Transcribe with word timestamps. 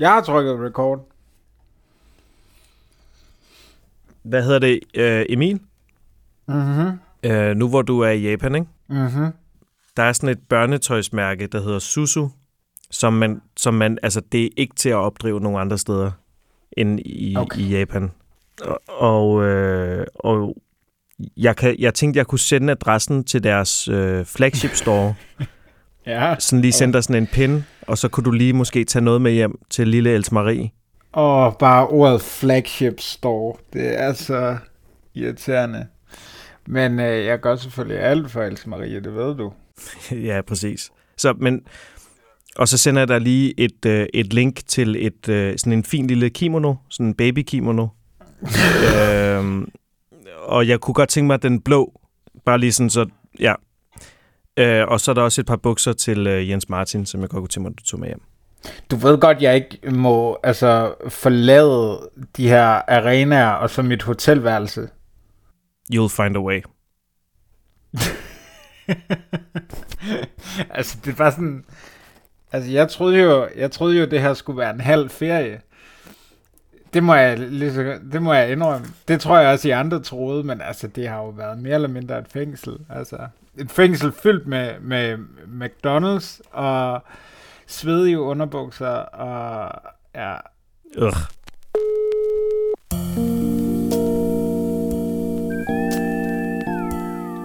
Jeg 0.00 0.10
har 0.10 0.20
trykket 0.22 0.60
record. 0.60 1.08
Hvad 4.22 4.42
hedder 4.42 4.58
det? 4.58 4.80
Øh, 4.94 5.26
Emil? 5.28 5.60
Mhm. 6.48 6.98
Øh, 7.22 7.56
nu 7.56 7.68
hvor 7.68 7.82
du 7.82 8.00
er 8.00 8.10
i 8.10 8.20
Japan, 8.30 8.54
ikke? 8.54 8.66
Mhm. 8.88 9.26
Der 9.96 10.02
er 10.02 10.12
sådan 10.12 10.28
et 10.28 10.38
børnetøjsmærke, 10.48 11.46
der 11.46 11.60
hedder 11.62 11.78
Susu, 11.78 12.28
som 12.90 13.12
man, 13.12 13.42
som 13.56 13.74
man 13.74 13.98
altså 14.02 14.20
det 14.32 14.44
er 14.44 14.48
ikke 14.56 14.74
til 14.74 14.88
at 14.88 14.94
opdrive 14.96 15.40
nogen 15.40 15.60
andre 15.60 15.78
steder 15.78 16.10
end 16.76 17.00
i, 17.04 17.36
Okay. 17.36 17.58
i 17.60 17.68
Japan. 17.78 18.10
Og, 18.62 18.80
og, 18.88 19.42
øh, 19.44 20.06
og 20.14 20.56
jeg, 21.36 21.56
kan, 21.56 21.76
jeg 21.78 21.94
tænkte, 21.94 22.18
jeg 22.18 22.26
kunne 22.26 22.38
sende 22.38 22.70
adressen 22.70 23.24
til 23.24 23.42
deres 23.42 23.88
øh, 23.88 24.24
flagship 24.24 24.70
store, 24.74 25.14
Ja. 26.06 26.34
sådan 26.38 26.60
lige 26.60 26.72
sende 26.72 26.94
dig 26.94 27.04
sådan 27.04 27.22
en 27.22 27.26
pin, 27.26 27.64
og 27.86 27.98
så 27.98 28.08
kunne 28.08 28.24
du 28.24 28.30
lige 28.30 28.52
måske 28.52 28.84
tage 28.84 29.04
noget 29.04 29.22
med 29.22 29.32
hjem 29.32 29.58
til 29.70 29.88
lille 29.88 30.10
Els 30.10 30.32
Marie. 30.32 30.70
Og 31.12 31.56
bare 31.58 31.86
ordet 31.86 32.22
flagship 32.22 33.00
store. 33.00 33.56
Det 33.72 34.00
er 34.00 34.12
så 34.12 34.56
irriterende. 35.14 35.86
Men 36.66 37.00
øh, 37.00 37.24
jeg 37.24 37.40
gør 37.40 37.56
selvfølgelig 37.56 38.00
alt 38.00 38.30
for 38.30 38.42
Else 38.42 38.68
Marie, 38.68 39.00
det 39.00 39.14
ved 39.14 39.34
du. 39.34 39.52
ja, 40.28 40.40
præcis. 40.46 40.90
Så, 41.16 41.34
men, 41.38 41.60
og 42.56 42.68
så 42.68 42.78
sender 42.78 43.00
jeg 43.00 43.08
dig 43.08 43.20
lige 43.20 43.54
et, 43.60 43.86
øh, 43.86 44.06
et 44.14 44.32
link 44.32 44.60
til 44.66 45.06
et 45.06 45.28
øh, 45.28 45.58
sådan 45.58 45.72
en 45.72 45.84
fin 45.84 46.06
lille 46.06 46.30
kimono, 46.30 46.74
sådan 46.90 47.06
en 47.06 47.14
baby 47.14 47.42
kimono. 47.42 47.86
øhm, 48.98 49.68
og 50.42 50.68
jeg 50.68 50.80
kunne 50.80 50.94
godt 50.94 51.08
tænke 51.08 51.26
mig 51.26 51.42
den 51.42 51.60
blå, 51.60 52.00
bare 52.44 52.58
lige 52.58 52.72
sådan 52.72 52.90
så, 52.90 53.06
ja. 53.40 53.54
Øh, 54.56 54.88
og 54.88 55.00
så 55.00 55.10
er 55.10 55.14
der 55.14 55.22
også 55.22 55.40
et 55.40 55.46
par 55.46 55.56
bukser 55.56 55.92
til 55.92 56.26
øh, 56.26 56.50
Jens 56.50 56.68
Martin, 56.68 57.06
som 57.06 57.20
jeg 57.20 57.28
godt 57.28 57.40
kunne 57.40 57.48
tænke 57.48 57.62
mig, 57.62 57.70
at 57.70 57.78
du 57.78 57.84
tog 57.84 58.00
med 58.00 58.08
hjem. 58.08 58.20
Du 58.90 58.96
ved 58.96 59.18
godt, 59.18 59.42
jeg 59.42 59.54
ikke 59.54 59.90
må 59.90 60.38
altså, 60.42 60.94
forlade 61.08 62.10
de 62.36 62.48
her 62.48 62.66
arenaer 62.66 63.50
og 63.50 63.70
så 63.70 63.82
mit 63.82 64.02
hotelværelse. 64.02 64.88
You'll 65.92 66.22
find 66.22 66.36
a 66.36 66.40
way. 66.40 66.62
altså, 70.76 70.98
det 71.04 71.18
var 71.18 71.30
sådan... 71.30 71.64
Altså, 72.52 72.70
jeg 72.70 72.88
troede 72.88 73.20
jo, 73.20 73.48
jeg 73.56 73.70
troede 73.70 73.98
jo, 73.98 74.04
det 74.04 74.20
her 74.20 74.34
skulle 74.34 74.58
være 74.58 74.74
en 74.74 74.80
halv 74.80 75.10
ferie. 75.10 75.60
Det 76.94 77.02
må 77.02 77.14
jeg, 77.14 77.38
lige 77.38 77.74
så, 77.74 77.98
det 78.12 78.22
må 78.22 78.32
jeg 78.32 78.52
indrømme. 78.52 78.86
Det 79.08 79.20
tror 79.20 79.38
jeg 79.38 79.52
også, 79.52 79.68
I 79.68 79.70
andre 79.70 80.02
troede, 80.02 80.44
men 80.44 80.60
altså, 80.60 80.86
det 80.86 81.08
har 81.08 81.16
jo 81.16 81.28
været 81.28 81.58
mere 81.58 81.74
eller 81.74 81.88
mindre 81.88 82.18
et 82.18 82.28
fængsel. 82.28 82.78
Altså, 82.90 83.16
et 83.58 83.70
fængsel 83.70 84.12
fyldt 84.12 84.46
med, 84.46 84.80
med 84.80 85.18
McDonald's 85.46 86.40
og 86.52 87.02
svedige 87.66 88.20
underbukser 88.20 88.86
og 88.86 89.72
ja, 90.14 90.34
Ugh. 90.98 91.16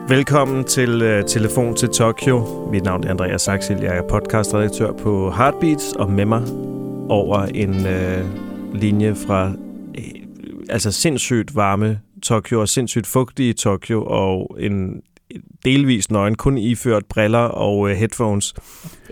Velkommen 0.09 0.63
til 0.63 1.01
uh, 1.01 1.25
Telefon 1.25 1.75
til 1.75 1.89
Tokyo. 1.89 2.67
Mit 2.71 2.83
navn 2.83 3.03
er 3.03 3.09
Andreas 3.09 3.41
Saxil. 3.41 3.77
Jeg 3.81 3.97
er 3.97 4.07
podcastredaktør 4.07 4.91
på 4.91 5.31
Heartbeats, 5.31 5.93
og 5.93 6.09
med 6.09 6.25
mig 6.25 6.41
over 7.09 7.37
en 7.37 7.69
uh, 7.69 8.75
linje 8.75 9.15
fra 9.15 9.47
uh, 9.47 10.03
altså 10.69 10.91
sindssygt 10.91 11.55
varme 11.55 11.99
Tokyo 12.23 12.61
og 12.61 12.69
sindssygt 12.69 13.07
fugtige 13.07 13.53
Tokyo 13.53 14.05
og 14.05 14.57
en 14.59 15.01
delvis 15.65 16.11
nøgen, 16.11 16.35
kun 16.35 16.57
iført 16.57 17.05
briller 17.05 17.39
og 17.39 17.77
uh, 17.77 17.89
headphones. 17.89 18.53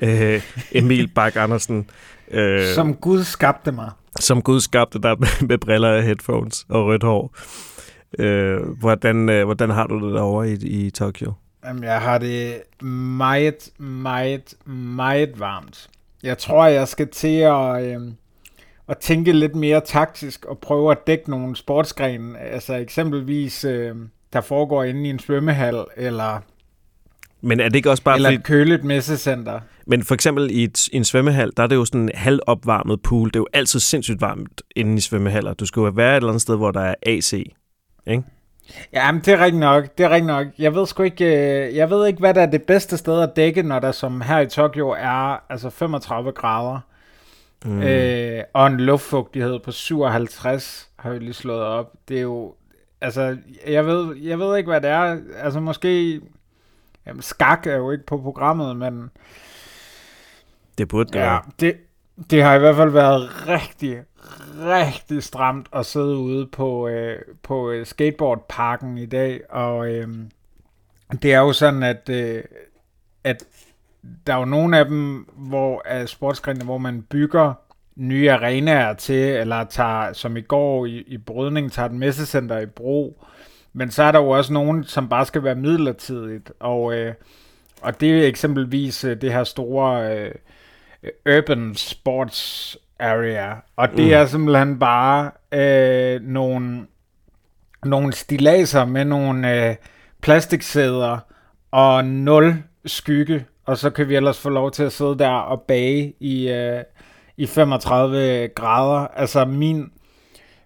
Uh, 0.01 0.41
Emil 0.71 1.07
Bak 1.07 1.35
Andersen. 1.35 1.89
Uh, 2.33 2.39
som 2.75 2.93
Gud 2.93 3.23
skabte 3.23 3.71
mig. 3.71 3.91
som 4.19 4.41
Gud 4.41 4.59
skabte 4.59 4.99
dig 4.99 5.15
med, 5.19 5.47
med 5.47 5.57
briller 5.57 5.89
og 5.89 6.03
headphones 6.03 6.65
og 6.69 6.85
rødt 6.85 7.03
hår. 7.03 7.35
Øh, 8.19 8.61
hvordan, 8.79 9.29
øh, 9.29 9.45
hvordan 9.45 9.69
har 9.69 9.87
du 9.87 10.07
det 10.07 10.15
derovre 10.15 10.49
i, 10.49 10.53
i 10.53 10.89
Tokyo? 10.89 11.33
Jamen, 11.65 11.83
jeg 11.83 12.01
har 12.01 12.17
det 12.17 12.61
meget, 12.83 13.69
meget, 13.77 14.53
meget 14.65 15.39
varmt. 15.39 15.89
Jeg 16.23 16.37
tror, 16.37 16.65
jeg 16.65 16.87
skal 16.87 17.07
til 17.07 17.37
at, 17.37 17.83
øh, 17.83 18.01
at 18.87 18.97
tænke 18.97 19.33
lidt 19.33 19.55
mere 19.55 19.81
taktisk 19.85 20.45
og 20.45 20.59
prøve 20.59 20.91
at 20.91 21.07
dække 21.07 21.29
nogle 21.29 21.55
sportsgrene. 21.55 22.39
Altså 22.39 22.75
eksempelvis, 22.75 23.63
øh, 23.63 23.95
der 24.37 24.41
foregår 24.41 24.83
inde 24.83 25.07
i 25.07 25.09
en 25.09 25.19
svømmehal, 25.19 25.85
eller, 25.95 26.39
Men 27.41 27.59
er 27.59 27.69
det 27.69 27.75
ikke 27.75 27.89
også 27.91 28.03
bare 28.03 28.15
eller 28.15 28.29
fordi, 28.29 28.35
et 28.35 28.43
køligt 28.43 28.83
messecenter. 28.83 29.59
men 29.85 30.03
for 30.03 30.13
eksempel 30.13 30.51
i, 30.51 30.63
et, 30.63 30.87
i 30.87 30.95
en 30.97 31.03
svømmehal, 31.03 31.51
der 31.57 31.63
er 31.63 31.67
det 31.67 31.75
jo 31.75 31.85
sådan 31.85 32.01
en 32.01 32.11
halvopvarmet 32.13 33.01
pool. 33.01 33.27
Det 33.27 33.35
er 33.35 33.39
jo 33.39 33.47
altid 33.53 33.79
sindssygt 33.79 34.21
varmt 34.21 34.61
inde 34.75 34.97
i 34.97 34.99
svømmehaller. 34.99 35.53
Du 35.53 35.65
skal 35.65 35.81
jo 35.81 35.91
være 35.95 36.11
et 36.11 36.15
eller 36.15 36.29
andet 36.29 36.41
sted, 36.41 36.55
hvor 36.55 36.71
der 36.71 36.81
er 36.81 36.95
AC. 37.03 37.33
Ikke? 37.33 38.23
Ja, 38.93 39.11
men 39.11 39.21
det 39.21 39.33
er 39.33 39.37
rigtigt 39.39 39.59
nok. 39.59 39.97
Det 39.97 40.03
er 40.05 40.09
rigtigt 40.09 40.27
nok. 40.27 40.47
Jeg 40.59 40.75
ved 40.75 40.85
sgu 40.85 41.03
ikke, 41.03 41.25
øh, 41.25 41.75
jeg 41.75 41.89
ved 41.89 42.07
ikke, 42.07 42.19
hvad 42.19 42.33
der 42.33 42.41
er 42.41 42.45
det 42.45 42.63
bedste 42.63 42.97
sted 42.97 43.21
at 43.21 43.35
dække, 43.35 43.63
når 43.63 43.79
der 43.79 43.91
som 43.91 44.21
her 44.21 44.39
i 44.39 44.47
Tokyo 44.47 44.89
er 44.89 45.51
altså 45.51 45.69
35 45.69 46.31
grader. 46.31 46.79
Mm. 47.65 47.81
Øh, 47.81 48.43
og 48.53 48.67
en 48.67 48.77
luftfugtighed 48.77 49.59
på 49.59 49.71
57 49.71 50.89
har 50.99 51.09
vi 51.09 51.19
lige 51.19 51.33
slået 51.33 51.61
op. 51.61 51.93
Det 52.09 52.17
er 52.17 52.21
jo, 52.21 52.53
altså, 53.01 53.37
jeg 53.67 53.85
ved, 53.85 54.15
jeg 54.15 54.39
ved 54.39 54.57
ikke, 54.57 54.69
hvad 54.69 54.81
det 54.81 54.89
er. 54.89 55.17
Altså, 55.37 55.59
måske, 55.59 56.21
jamen, 57.05 57.21
skak 57.21 57.67
er 57.67 57.75
jo 57.75 57.91
ikke 57.91 58.05
på 58.05 58.17
programmet, 58.17 58.77
men 58.77 59.09
Det 60.77 60.87
burde 60.87 61.09
det 61.13 61.19
ja, 61.19 61.25
være. 61.25 61.41
det, 61.59 61.77
det 62.29 62.43
har 62.43 62.55
i 62.55 62.59
hvert 62.59 62.75
fald 62.75 62.89
været 62.89 63.47
rigtig, 63.47 63.97
rigtig 64.59 65.23
stramt 65.23 65.67
at 65.73 65.85
sidde 65.85 66.17
ude 66.17 66.47
på, 66.47 66.87
øh, 66.87 67.19
på 67.43 67.69
øh, 67.71 67.85
skateboardparken 67.85 68.97
i 68.97 69.05
dag, 69.05 69.41
og 69.49 69.91
øh, 69.93 70.07
det 71.21 71.33
er 71.33 71.39
jo 71.39 71.53
sådan, 71.53 71.83
at, 71.83 72.09
øh, 72.09 72.43
at 73.23 73.43
der 74.27 74.33
er 74.33 74.37
jo 74.39 74.45
nogle 74.45 74.77
af 74.77 74.85
dem, 74.85 75.27
hvor 75.37 75.81
af 75.85 76.09
sportsgrenene, 76.09 76.65
hvor 76.65 76.77
man 76.77 77.01
bygger 77.01 77.53
nye 77.97 78.31
arenaer 78.31 78.93
til, 78.93 79.23
eller 79.23 79.63
tager, 79.63 80.13
som 80.13 80.37
i 80.37 80.41
går 80.41 80.85
i, 80.85 81.03
i 81.07 81.17
Brydning, 81.17 81.71
tager 81.71 81.89
et 81.89 81.95
messecenter 81.95 82.59
i 82.59 82.65
brug. 82.65 83.25
Men 83.73 83.91
så 83.91 84.03
er 84.03 84.11
der 84.11 84.19
jo 84.19 84.29
også 84.29 84.53
nogen, 84.53 84.83
som 84.83 85.09
bare 85.09 85.25
skal 85.25 85.43
være 85.43 85.55
midlertidigt, 85.55 86.51
og, 86.59 86.93
øh, 86.93 87.13
og 87.81 88.01
det 88.01 88.19
er 88.23 88.27
eksempelvis 88.27 89.03
øh, 89.03 89.21
det 89.21 89.33
her 89.33 89.43
store 89.43 90.17
øh, 90.17 90.31
Urban 91.37 91.75
Sports 91.75 92.77
Area, 92.99 93.53
og 93.75 93.89
det 93.89 94.05
mm. 94.05 94.11
er 94.11 94.25
simpelthen 94.25 94.79
bare 94.79 95.31
øh, 95.51 96.21
nogle, 96.21 96.85
nogle 97.85 98.13
stilaser 98.13 98.85
med 98.85 99.05
nogle 99.05 99.69
øh, 99.69 99.75
plastiksæder 100.21 101.17
og 101.71 102.05
nul 102.05 102.63
skygge, 102.85 103.45
og 103.65 103.77
så 103.77 103.89
kan 103.89 104.09
vi 104.09 104.15
ellers 104.15 104.39
få 104.39 104.49
lov 104.49 104.71
til 104.71 104.83
at 104.83 104.91
sidde 104.91 105.19
der 105.19 105.29
og 105.29 105.61
bage 105.61 106.13
i, 106.19 106.49
øh, 106.49 106.83
i 107.37 107.45
35 107.45 108.47
grader. 108.47 109.07
Altså 109.07 109.45
min, 109.45 109.91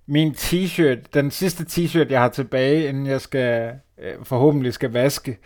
min 0.05 0.31
t-shirt, 0.31 0.99
den 1.13 1.31
sidste 1.31 1.63
t-shirt, 1.63 2.11
jeg 2.11 2.21
har 2.21 2.29
tilbage, 2.29 2.89
inden 2.89 3.05
jeg 3.05 3.21
skal 3.21 3.73
øh, 4.01 4.13
forhåbentlig 4.23 4.73
skal 4.73 4.91
vaske, 4.91 5.37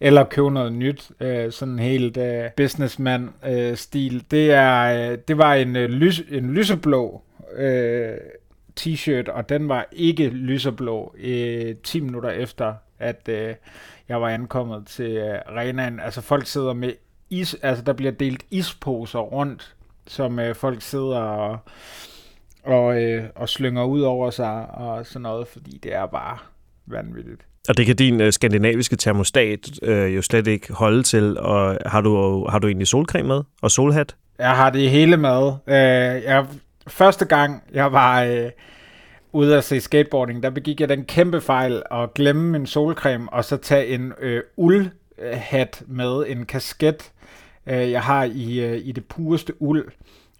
eller 0.00 0.24
købe 0.24 0.50
noget 0.50 0.72
nyt, 0.72 1.10
øh, 1.20 1.52
sådan 1.52 1.78
helt 1.78 2.16
øh, 2.16 2.44
businessman-stil. 2.56 4.14
Øh, 4.14 4.22
det, 4.30 4.52
er, 4.52 5.10
øh, 5.10 5.18
det 5.28 5.38
var 5.38 5.54
en, 5.54 5.76
øh, 5.76 5.90
lys, 5.90 6.22
en 6.30 6.54
lyseblå 6.54 7.22
øh, 7.56 8.16
t-shirt, 8.80 9.30
og 9.30 9.48
den 9.48 9.68
var 9.68 9.88
ikke 9.92 10.28
lyseblå 10.28 11.14
øh, 11.18 11.74
10 11.84 12.00
minutter 12.00 12.30
efter, 12.30 12.74
at 12.98 13.28
øh, 13.28 13.54
jeg 14.08 14.20
var 14.20 14.28
ankommet 14.28 14.86
til 14.86 15.10
øh, 15.10 15.38
arenaen. 15.46 16.00
Altså 16.00 16.20
folk 16.20 16.46
sidder 16.46 16.72
med 16.72 16.92
is, 17.30 17.56
altså 17.62 17.84
der 17.84 17.92
bliver 17.92 18.12
delt 18.12 18.42
isposer 18.50 19.18
rundt, 19.18 19.74
som 20.10 20.38
øh, 20.38 20.54
folk 20.54 20.82
sidder 20.82 21.18
og, 21.18 21.58
og, 22.64 23.02
øh, 23.02 23.24
og 23.34 23.48
slynger 23.48 23.84
ud 23.84 24.00
over 24.00 24.30
sig 24.30 24.66
og 24.70 25.06
sådan 25.06 25.22
noget, 25.22 25.48
fordi 25.48 25.80
det 25.82 25.94
er 25.94 26.06
bare 26.06 26.38
vanvittigt. 26.86 27.40
Og 27.68 27.76
det 27.76 27.86
kan 27.86 27.96
din 27.96 28.20
øh, 28.20 28.32
skandinaviske 28.32 28.96
termostat 28.96 29.70
øh, 29.82 30.16
jo 30.16 30.22
slet 30.22 30.46
ikke 30.46 30.72
holde 30.72 31.02
til. 31.02 31.38
Og 31.38 31.78
har 31.86 32.00
du, 32.00 32.44
har 32.48 32.58
du 32.58 32.66
egentlig 32.66 32.86
solcreme 32.86 33.28
med? 33.28 33.42
Og 33.62 33.70
solhat? 33.70 34.16
Jeg 34.38 34.56
har 34.56 34.70
det 34.70 34.90
hele 34.90 35.16
med. 35.16 35.52
Øh, 35.66 36.24
jeg, 36.24 36.46
første 36.86 37.24
gang, 37.24 37.62
jeg 37.72 37.92
var 37.92 38.22
øh, 38.22 38.50
ude 39.32 39.56
at 39.56 39.64
se 39.64 39.80
skateboarding, 39.80 40.42
der 40.42 40.50
begik 40.50 40.80
jeg 40.80 40.88
den 40.88 41.04
kæmpe 41.04 41.40
fejl 41.40 41.82
at 41.90 42.14
glemme 42.14 42.50
min 42.50 42.66
solcreme, 42.66 43.32
og 43.32 43.44
så 43.44 43.56
tage 43.56 43.86
en 43.86 44.12
øh, 44.20 44.42
uldhat 44.56 45.82
med, 45.86 46.24
en 46.28 46.46
kasket, 46.46 47.10
øh, 47.70 47.90
jeg 47.90 48.02
har 48.02 48.24
i, 48.24 48.60
øh, 48.60 48.80
i 48.84 48.92
det 48.92 49.04
pureste 49.04 49.62
uld. 49.62 49.88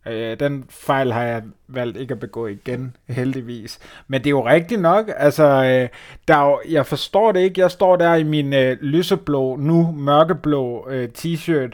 Øh, 0.07 0.41
den 0.41 0.65
fejl 0.69 1.13
har 1.13 1.23
jeg 1.23 1.43
valgt 1.69 1.97
ikke 1.97 2.15
at 2.15 2.21
begå 2.21 2.47
igen, 2.47 2.97
heldigvis. 3.09 3.79
Men 4.09 4.21
det 4.21 4.27
er 4.27 4.31
jo 4.31 4.47
rigtigt 4.47 4.81
nok. 4.81 5.11
Altså, 5.17 5.45
øh, 5.45 5.89
der 6.29 6.37
er 6.37 6.51
jo, 6.51 6.61
jeg 6.69 6.87
forstår 6.87 7.33
det 7.33 7.41
ikke. 7.41 7.61
Jeg 7.61 7.71
står 7.71 7.97
der 7.97 8.15
i 8.15 8.23
min 8.23 8.53
øh, 8.53 8.77
lyseblå, 8.81 9.57
nu 9.57 9.93
mørkeblå 9.93 10.89
øh, 10.91 11.09
t-shirt, 11.19 11.73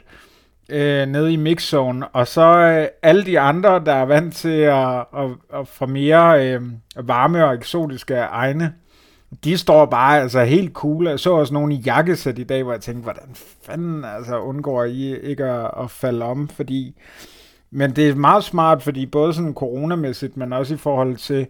øh, 0.68 1.06
nede 1.06 1.32
i 1.32 1.36
mixzone, 1.36 2.08
og 2.08 2.26
så 2.28 2.58
øh, 2.58 2.86
alle 3.02 3.26
de 3.26 3.40
andre, 3.40 3.82
der 3.86 3.92
er 3.92 4.04
vant 4.04 4.34
til 4.34 4.58
at, 4.60 4.98
at, 4.98 5.30
at 5.54 5.68
få 5.68 5.86
mere 5.86 6.48
øh, 6.48 6.62
varme 6.96 7.44
og 7.44 7.54
eksotiske 7.54 8.14
egne, 8.14 8.72
de 9.44 9.58
står 9.58 9.86
bare 9.86 10.20
altså 10.20 10.44
helt 10.44 10.72
cool. 10.72 11.06
Jeg 11.06 11.20
så 11.20 11.34
også 11.34 11.54
nogle 11.54 11.74
i 11.74 11.76
jakkesæt 11.76 12.38
i 12.38 12.44
dag, 12.44 12.62
hvor 12.62 12.72
jeg 12.72 12.80
tænkte, 12.80 13.02
hvordan 13.02 13.28
fanden 13.62 14.04
altså, 14.04 14.38
undgår 14.38 14.84
I 14.84 15.20
ikke 15.20 15.44
at, 15.44 15.70
at 15.82 15.90
falde 15.90 16.24
om, 16.24 16.48
fordi... 16.48 16.94
Men 17.70 17.96
det 17.96 18.08
er 18.08 18.14
meget 18.14 18.44
smart, 18.44 18.82
fordi 18.82 19.06
både 19.06 19.34
sådan 19.34 19.54
coronamæssigt, 19.54 20.36
men 20.36 20.52
også 20.52 20.74
i 20.74 20.76
forhold 20.76 21.16
til, 21.16 21.46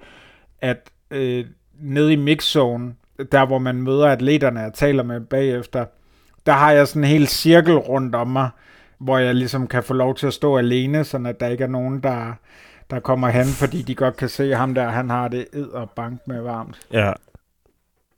at 0.61 0.91
øh, 1.11 1.45
nede 1.81 2.13
i 2.13 2.17
mixzone, 2.17 2.95
der 3.33 3.47
hvor 3.47 3.59
man 3.59 3.83
møder 3.83 4.07
atleterne 4.07 4.67
og 4.67 4.75
taler 4.75 5.03
med 5.03 5.21
bagefter, 5.21 5.85
der 6.47 6.53
har 6.53 6.73
jeg 6.73 6.89
sådan 6.89 7.05
en 7.05 7.09
hel 7.09 7.27
cirkel 7.27 7.77
rundt 7.77 8.15
om 8.15 8.29
mig, 8.29 8.49
hvor 8.99 9.19
jeg 9.19 9.35
ligesom 9.35 9.67
kan 9.67 9.83
få 9.83 9.95
lov 9.95 10.15
til 10.15 10.27
at 10.27 10.33
stå 10.33 10.57
alene, 10.57 11.05
så 11.05 11.23
at 11.27 11.41
der 11.41 11.47
ikke 11.47 11.65
er 11.65 11.69
nogen, 11.69 12.01
der, 12.01 12.33
der 12.91 13.01
kommer 13.01 13.29
hen, 13.29 13.47
fordi 13.47 13.83
de 13.83 13.95
godt 13.95 14.17
kan 14.17 14.29
se 14.29 14.55
ham 14.55 14.75
der, 14.75 14.89
han 14.89 15.11
har 15.11 15.29
det 15.29 15.47
ed 15.53 15.69
og 15.69 15.91
bank 15.91 16.21
med 16.27 16.41
varmt. 16.41 16.81
Ja, 16.93 17.13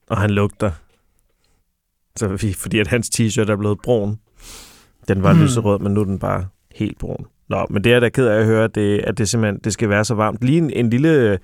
og 0.09 0.19
han 0.19 0.31
lugter. 0.31 0.71
Så 2.17 2.55
fordi 2.57 2.79
at 2.79 2.87
hans 2.87 3.09
t-shirt 3.09 3.51
er 3.51 3.57
blevet 3.57 3.79
brun. 3.83 4.19
Den 5.09 5.23
var 5.23 5.33
hmm. 5.33 5.43
lyserød, 5.43 5.79
men 5.79 5.95
nu 5.95 6.01
er 6.01 6.05
den 6.05 6.19
bare 6.19 6.47
helt 6.75 6.99
brun. 6.99 7.27
Nå, 7.49 7.67
men 7.71 7.85
det 7.85 7.93
er 7.93 8.01
da 8.01 8.09
ked 8.09 8.27
af 8.27 8.39
at 8.39 8.47
høre, 8.47 8.69
det, 8.69 8.99
at 8.99 9.19
det 9.19 9.29
simpelthen 9.29 9.61
det 9.65 9.73
skal 9.73 9.89
være 9.89 10.05
så 10.05 10.15
varmt. 10.15 10.45
Lige 10.45 10.59
en, 10.59 10.71
en 10.71 10.91
lille 10.91 11.09
øh, 11.09 11.39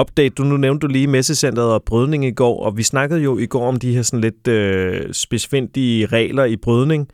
update. 0.00 0.28
Du 0.28 0.44
nu 0.44 0.56
nævnte 0.56 0.86
du 0.86 0.92
lige 0.92 1.06
messecenteret 1.06 1.72
og 1.72 1.82
brydning 1.82 2.24
i 2.24 2.30
går, 2.30 2.64
og 2.64 2.76
vi 2.76 2.82
snakkede 2.82 3.20
jo 3.20 3.38
i 3.38 3.46
går 3.46 3.68
om 3.68 3.76
de 3.76 3.94
her 3.94 4.02
sådan 4.02 4.20
lidt 4.20 4.48
øh, 4.48 5.12
specifindige 5.12 6.06
regler 6.06 6.44
i 6.44 6.56
brydning, 6.56 7.08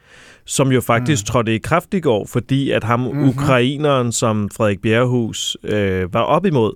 som 0.44 0.72
jo 0.72 0.80
faktisk 0.80 1.22
mm. 1.22 1.26
trådte 1.26 1.54
i 1.54 1.58
kraft 1.58 1.94
i 1.94 2.00
går, 2.00 2.26
fordi 2.26 2.70
at 2.70 2.84
ham 2.84 3.00
mm-hmm. 3.00 3.28
ukraineren, 3.28 4.12
som 4.12 4.50
Frederik 4.56 4.82
Bjerrehus 4.82 5.56
øh, 5.64 6.14
var 6.14 6.22
op 6.22 6.46
imod, 6.46 6.72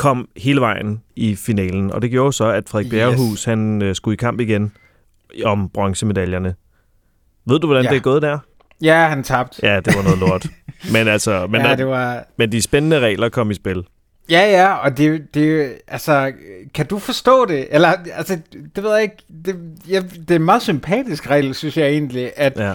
kom 0.00 0.28
hele 0.36 0.60
vejen 0.60 1.02
i 1.16 1.34
finalen. 1.36 1.92
Og 1.92 2.02
det 2.02 2.10
gjorde 2.10 2.32
så, 2.32 2.44
at 2.44 2.68
Frederik 2.68 2.86
yes. 2.86 2.90
Bjerrehus 2.90 3.44
han, 3.44 3.82
øh, 3.82 3.94
skulle 3.94 4.12
i 4.12 4.16
kamp 4.16 4.40
igen 4.40 4.72
om 5.44 5.68
bronzemedaljerne. 5.68 6.54
Ved 7.46 7.58
du, 7.58 7.66
hvordan 7.66 7.84
ja. 7.84 7.90
det 7.90 7.96
er 7.96 8.00
gået 8.00 8.22
der? 8.22 8.38
Ja, 8.82 9.06
han 9.08 9.22
tabte. 9.22 9.66
Ja, 9.66 9.80
det 9.80 9.96
var 9.96 10.02
noget 10.02 10.18
lort. 10.28 10.46
men 10.92 11.08
altså, 11.08 11.46
men, 11.46 11.60
ja, 11.60 11.74
det 11.76 11.86
var... 11.86 12.24
men 12.36 12.52
de 12.52 12.62
spændende 12.62 13.00
regler 13.00 13.28
kom 13.28 13.50
i 13.50 13.54
spil. 13.54 13.84
Ja, 14.30 14.50
ja, 14.50 14.74
og 14.74 14.98
det, 14.98 15.34
det, 15.34 15.72
altså, 15.88 16.32
kan 16.74 16.86
du 16.86 16.98
forstå 16.98 17.44
det? 17.44 17.66
Eller, 17.70 17.94
altså, 18.14 18.38
det 18.76 18.84
ved 18.84 18.92
jeg 18.92 19.02
ikke, 19.02 19.16
det, 19.44 19.56
ja, 19.88 20.00
det 20.00 20.30
er 20.30 20.36
en 20.36 20.44
meget 20.44 20.62
sympatisk 20.62 21.30
regel, 21.30 21.54
synes 21.54 21.76
jeg 21.76 21.88
egentlig, 21.88 22.30
at, 22.36 22.52
ja. 22.56 22.74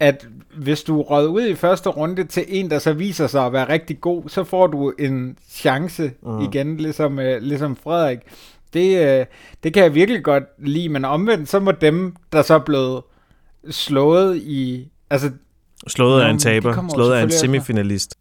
At 0.00 0.28
hvis 0.56 0.82
du 0.82 1.02
rød 1.02 1.28
ud 1.28 1.46
i 1.46 1.54
første 1.54 1.88
runde 1.88 2.24
til 2.24 2.44
en, 2.48 2.70
der 2.70 2.78
så 2.78 2.92
viser 2.92 3.26
sig 3.26 3.46
at 3.46 3.52
være 3.52 3.68
rigtig 3.68 4.00
god, 4.00 4.22
så 4.28 4.44
får 4.44 4.66
du 4.66 4.92
en 4.98 5.38
chance 5.50 6.12
mm. 6.22 6.40
igen, 6.40 6.76
ligesom, 6.76 7.18
uh, 7.18 7.36
ligesom 7.40 7.76
Frederik. 7.76 8.18
Det, 8.74 9.20
uh, 9.20 9.26
det 9.62 9.74
kan 9.74 9.82
jeg 9.82 9.94
virkelig 9.94 10.24
godt 10.24 10.44
lide, 10.58 10.88
men 10.88 11.04
omvendt, 11.04 11.48
så 11.48 11.60
må 11.60 11.72
dem, 11.72 12.16
der 12.32 12.42
så 12.42 12.54
er 12.54 12.58
blevet 12.58 13.02
slået 13.70 14.36
i, 14.36 14.88
altså 15.10 15.30
Slået 15.86 16.22
af 16.22 16.30
en 16.30 16.38
taber, 16.38 16.88
slået 16.94 17.14
af 17.14 17.22
en 17.22 17.30
semifinalist. 17.30 18.14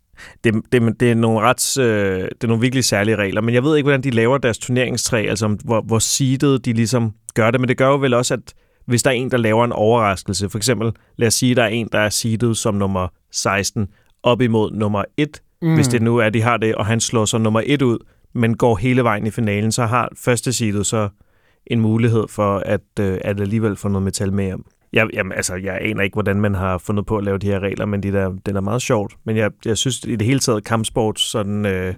Det, 0.43 0.53
det, 0.71 0.99
det, 0.99 1.11
er 1.11 1.15
nogle 1.15 1.39
ret, 1.39 1.77
øh, 1.77 2.21
det 2.21 2.43
er 2.43 2.47
nogle 2.47 2.61
virkelig 2.61 2.85
særlige 2.85 3.15
regler, 3.15 3.41
men 3.41 3.55
jeg 3.55 3.63
ved 3.63 3.77
ikke, 3.77 3.85
hvordan 3.85 4.03
de 4.03 4.09
laver 4.09 4.37
deres 4.37 4.57
turneringstræ, 4.57 5.25
altså 5.29 5.57
hvor, 5.63 5.81
hvor 5.81 5.99
seedet 5.99 6.65
de 6.65 6.73
ligesom 6.73 7.13
gør 7.33 7.51
det, 7.51 7.59
men 7.59 7.69
det 7.69 7.77
gør 7.77 7.87
jo 7.87 7.95
vel 7.95 8.13
også, 8.13 8.33
at 8.33 8.53
hvis 8.85 9.03
der 9.03 9.09
er 9.09 9.15
en, 9.15 9.31
der 9.31 9.38
laver 9.38 9.65
en 9.65 9.71
overraskelse, 9.71 10.50
for 10.50 10.57
eksempel, 10.57 10.91
lad 11.18 11.27
os 11.27 11.33
sige, 11.33 11.56
der 11.56 11.63
er 11.63 11.68
en, 11.68 11.89
der 11.91 12.00
er 12.00 12.09
seedet 12.09 12.57
som 12.57 12.75
nummer 12.75 13.07
16, 13.31 13.88
op 14.24 14.41
imod 14.41 14.71
nummer 14.71 15.03
1, 15.18 15.41
mm. 15.62 15.75
hvis 15.75 15.88
det 15.88 16.01
nu 16.01 16.18
er, 16.18 16.30
de 16.30 16.41
har 16.41 16.57
det, 16.57 16.75
og 16.75 16.85
han 16.85 17.00
slår 17.00 17.25
så 17.25 17.38
nummer 17.38 17.62
1 17.65 17.81
ud, 17.81 17.97
men 18.33 18.57
går 18.57 18.75
hele 18.75 19.03
vejen 19.03 19.27
i 19.27 19.31
finalen, 19.31 19.71
så 19.71 19.85
har 19.85 20.09
første 20.18 20.53
seedet 20.53 20.85
så 20.85 21.09
en 21.68 21.80
mulighed 21.80 22.27
for 22.30 22.57
at, 22.57 22.81
øh, 23.00 23.18
at 23.21 23.41
alligevel 23.41 23.75
få 23.75 23.88
noget 23.88 24.03
metal 24.03 24.33
med 24.33 24.45
hjem. 24.45 24.65
Jeg, 24.94 25.07
jamen, 25.13 25.31
altså, 25.31 25.56
jeg 25.56 25.77
aner 25.81 26.03
ikke, 26.03 26.13
hvordan 26.13 26.41
man 26.41 26.56
har 26.56 26.77
fundet 26.77 27.06
på 27.06 27.18
at 27.18 27.24
lave 27.24 27.38
de 27.38 27.47
her 27.47 27.59
regler, 27.59 27.85
men 27.85 28.03
de 28.03 28.12
der, 28.12 28.35
den 28.45 28.56
er 28.56 28.62
meget 28.62 28.81
sjovt. 28.81 29.13
Men 29.24 29.38
jeg, 29.38 29.51
jeg 29.65 29.77
synes 29.77 30.03
i 30.03 30.15
det 30.15 30.27
hele 30.27 30.39
taget, 30.39 30.63
kampsport, 30.63 31.19
sådan 31.19 31.65
øh, 31.65 31.94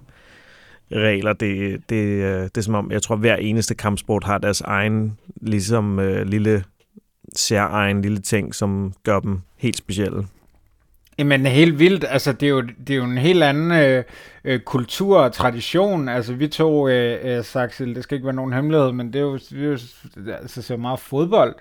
regler, 0.91 1.33
det, 1.33 1.81
det, 1.89 2.05
øh, 2.05 2.41
det 2.43 2.57
er 2.57 2.61
som 2.61 2.75
om, 2.75 2.91
jeg 2.91 3.01
tror, 3.01 3.15
hver 3.15 3.35
eneste 3.35 3.75
kampsport 3.75 4.23
har 4.23 4.37
deres 4.37 4.61
egen, 4.61 5.17
ligesom 5.41 5.99
øh, 5.99 6.25
lille, 6.25 6.63
særegen 7.35 8.01
lille 8.01 8.21
ting, 8.21 8.55
som 8.55 8.93
gør 9.03 9.19
dem 9.19 9.41
helt 9.57 9.77
specielle. 9.77 10.27
Jamen 11.17 11.45
helt 11.45 11.79
vildt, 11.79 12.05
altså 12.09 12.33
det 12.33 12.45
er 12.45 12.49
jo, 12.49 12.61
det 12.61 12.89
er 12.89 12.95
jo 12.95 13.03
en 13.03 13.17
helt 13.17 13.43
anden 13.43 13.71
øh, 13.71 14.03
øh, 14.43 14.59
kultur 14.59 15.19
og 15.19 15.33
tradition, 15.33 16.09
altså 16.09 16.33
vi 16.33 16.47
to, 16.47 16.87
øh, 16.87 17.37
øh, 17.37 17.43
Saxel, 17.43 17.95
det 17.95 18.03
skal 18.03 18.15
ikke 18.15 18.25
være 18.25 18.35
nogen 18.35 18.53
hemmelighed, 18.53 18.91
men 18.91 19.13
det 19.13 19.15
er 19.15 19.23
jo, 19.23 19.37
det 19.37 19.63
er 19.63 19.65
jo 19.65 19.77
altså, 20.31 20.61
så 20.61 20.77
meget 20.77 20.99
fodbold, 20.99 21.55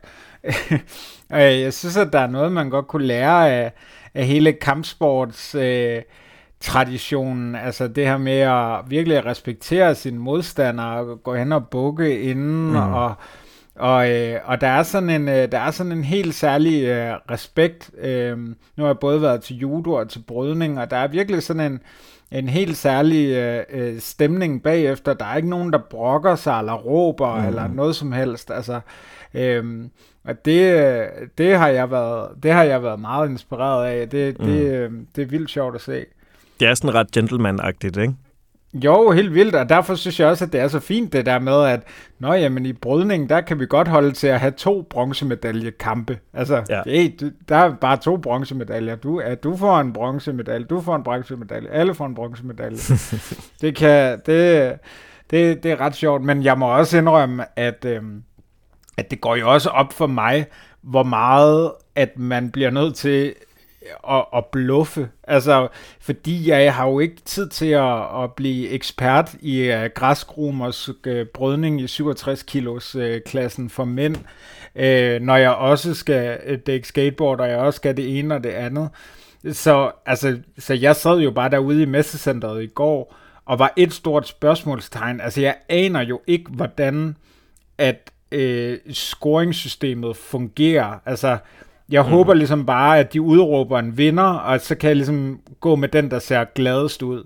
og 1.31 1.41
jeg 1.63 1.73
synes, 1.73 1.97
at 1.97 2.13
der 2.13 2.19
er 2.19 2.27
noget, 2.27 2.53
man 2.53 2.71
godt 2.71 2.87
kunne 2.87 3.07
lære 3.07 3.51
af, 3.51 3.73
af 4.15 4.27
hele 4.27 4.53
kampsports 4.53 5.55
øh, 5.55 6.03
traditionen, 6.61 7.55
altså 7.55 7.89
det 7.89 8.07
her 8.07 8.19
med 8.19 8.39
at 8.39 8.91
virkelig 8.91 9.27
respektere 9.27 9.95
sine 9.95 10.19
modstandere, 10.19 10.97
og 10.97 11.23
gå 11.23 11.35
hen 11.35 11.53
og 11.53 11.69
bukke 11.69 12.21
inden, 12.21 12.71
mm. 12.71 12.77
og 12.77 13.15
og, 13.75 14.11
øh, 14.11 14.41
og 14.45 14.61
der 14.61 14.69
er 14.69 14.83
sådan 14.83 15.11
en 15.11 15.29
øh, 15.29 15.53
der 15.53 15.59
er 15.59 15.71
sådan 15.71 15.93
en 15.93 16.05
helt 16.05 16.35
særlig 16.35 16.85
øh, 16.85 17.15
respekt. 17.31 17.91
Øh, 17.99 18.39
nu 18.39 18.55
har 18.79 18.87
jeg 18.87 18.99
både 18.99 19.23
været 19.23 19.43
til 19.43 19.57
judo 19.57 19.93
og 19.93 20.09
til 20.09 20.23
brydning, 20.27 20.81
og 20.81 20.91
der 20.91 20.97
er 20.97 21.09
virkelig 21.09 21.43
sådan 21.43 21.73
en 21.73 21.81
en 22.33 22.49
helt 22.49 22.77
særlig 22.77 23.29
øh, 23.29 23.65
øh, 23.71 24.01
stemning 24.01 24.63
bagefter. 24.63 25.15
Der 25.15 25.25
er 25.25 25.37
ikke 25.37 25.49
nogen 25.49 25.73
der 25.73 25.79
brokker 25.91 26.35
sig 26.35 26.59
eller 26.59 26.75
råber 26.75 27.41
mm. 27.41 27.47
eller 27.47 27.69
noget 27.69 27.97
som 27.97 28.13
helst. 28.13 28.51
Altså, 28.51 28.81
øh, 29.35 29.85
og 30.25 30.45
det, 30.45 31.09
det 31.39 31.59
har 31.59 31.69
jeg 31.69 31.91
været 31.91 32.29
det 32.43 32.53
har 32.53 32.63
jeg 32.63 32.83
været 32.83 33.01
meget 33.01 33.31
inspireret 33.31 33.87
af. 33.87 34.09
Det, 34.09 34.39
mm. 34.39 34.47
det, 34.47 34.67
øh, 34.67 34.91
det 35.17 35.23
er 35.23 35.27
vildt 35.27 35.51
sjovt 35.51 35.75
at 35.75 35.81
se. 35.81 36.05
Det 36.61 36.69
er 36.69 36.75
sådan 36.75 36.95
ret 36.95 37.17
gentleman-agtigt, 37.17 38.01
ikke? 38.01 38.15
Jo, 38.75 39.11
helt 39.11 39.35
vildt, 39.35 39.55
og 39.55 39.69
derfor 39.69 39.95
synes 39.95 40.21
jeg 40.21 40.29
også, 40.29 40.45
at 40.45 40.53
det 40.53 40.61
er 40.61 40.69
så 40.69 40.81
fint 40.81 41.13
det 41.13 41.27
der 41.27 41.39
med, 41.39 41.65
at 41.65 41.81
nå, 42.19 42.33
jamen, 42.33 42.67
i 42.67 42.73
brydning, 42.73 43.29
der 43.29 43.41
kan 43.41 43.61
vi 43.61 43.67
godt 43.67 43.89
holde 43.89 44.13
til 44.13 44.27
at 44.27 44.41
have 44.41 44.51
to 44.51 44.83
bronzemedaljekampe. 44.91 46.19
Altså, 46.33 46.63
ja. 46.69 46.83
hey, 46.87 47.13
der 47.49 47.57
er 47.57 47.75
bare 47.75 47.97
to 47.97 48.17
bronzemedaljer. 48.17 48.97
Du, 48.97 49.19
at 49.19 49.45
du 49.45 49.57
får 49.57 49.81
en 49.81 49.93
bronzemedalje, 49.93 50.67
du 50.67 50.81
får 50.81 50.97
en 50.97 51.03
bronzemedalje, 51.03 51.71
alle 51.71 51.95
får 51.95 52.07
en 52.07 52.15
bronzemedalje. 52.15 52.79
det, 53.61 53.77
kan, 53.77 54.21
det, 54.27 54.73
det, 55.31 55.63
det 55.63 55.73
er 55.73 55.81
ret 55.81 55.95
sjovt, 55.95 56.23
men 56.23 56.45
jeg 56.45 56.59
må 56.59 56.67
også 56.67 56.99
indrømme, 56.99 57.45
at, 57.57 57.85
øhm, 57.85 58.23
at 58.97 59.11
det 59.11 59.21
går 59.21 59.37
jo 59.37 59.53
også 59.53 59.69
op 59.69 59.93
for 59.93 60.07
mig, 60.07 60.47
hvor 60.83 61.03
meget 61.03 61.73
at 61.95 62.19
man 62.19 62.51
bliver 62.51 62.71
nødt 62.71 62.95
til 62.95 63.35
at, 64.11 64.25
at 64.37 64.47
bluffe. 64.47 65.09
Altså, 65.23 65.69
fordi 66.01 66.49
jeg 66.49 66.75
har 66.75 66.89
jo 66.89 66.99
ikke 66.99 67.17
tid 67.25 67.49
til 67.49 67.67
at, 67.67 68.23
at 68.23 68.33
blive 68.33 68.69
ekspert 68.69 69.35
i 69.41 69.61
øh, 69.61 69.85
uh, 69.85 69.91
græskrumers 69.95 70.89
uh, 70.89 70.95
øh, 71.07 71.27
brødning 71.27 71.81
i 71.81 71.87
67 71.87 72.43
kilos 72.43 72.97
uh, 72.97 73.17
klassen 73.27 73.71
for 73.71 73.85
mænd, 73.85 74.17
uh, 74.75 75.27
når 75.27 75.37
jeg 75.37 75.51
også 75.51 75.95
skal 75.95 76.39
uh, 76.51 76.55
dække 76.67 76.89
skateboard, 76.89 77.41
og 77.41 77.49
jeg 77.49 77.59
også 77.59 77.77
skal 77.77 77.97
det 77.97 78.19
ene 78.19 78.35
og 78.35 78.45
det 78.45 78.51
andet. 78.51 78.89
Så, 79.53 79.91
altså, 80.07 80.39
så 80.59 80.75
jeg 80.75 80.97
sad 80.97 81.19
jo 81.19 81.31
bare 81.31 81.51
derude 81.51 81.83
i 81.83 81.87
messecenteret 81.87 82.63
i 82.63 82.67
går, 82.67 83.15
og 83.47 83.59
var 83.59 83.73
et 83.77 83.93
stort 83.93 84.29
spørgsmålstegn. 84.29 85.21
Altså, 85.21 85.41
jeg 85.41 85.57
aner 85.69 86.01
jo 86.01 86.21
ikke, 86.27 86.51
hvordan 86.51 87.17
at 87.79 88.11
øh, 88.33 88.79
scoringssystemet 88.93 90.17
fungerer. 90.17 90.99
Altså, 91.07 91.39
jeg 91.91 92.03
mm. 92.03 92.09
håber 92.09 92.35
ligesom 92.35 92.67
bare, 92.67 92.99
at 92.99 93.13
de 93.13 93.21
udråber 93.21 93.79
en 93.79 93.99
vinder, 93.99 94.23
og 94.23 94.61
så 94.61 94.75
kan 94.75 94.89
jeg 94.89 94.97
ligesom 94.97 95.41
gå 95.61 95.77
med 95.77 95.89
den, 95.89 96.11
der 96.11 96.19
ser 96.19 96.45
gladest 96.55 97.03
ud. 97.03 97.25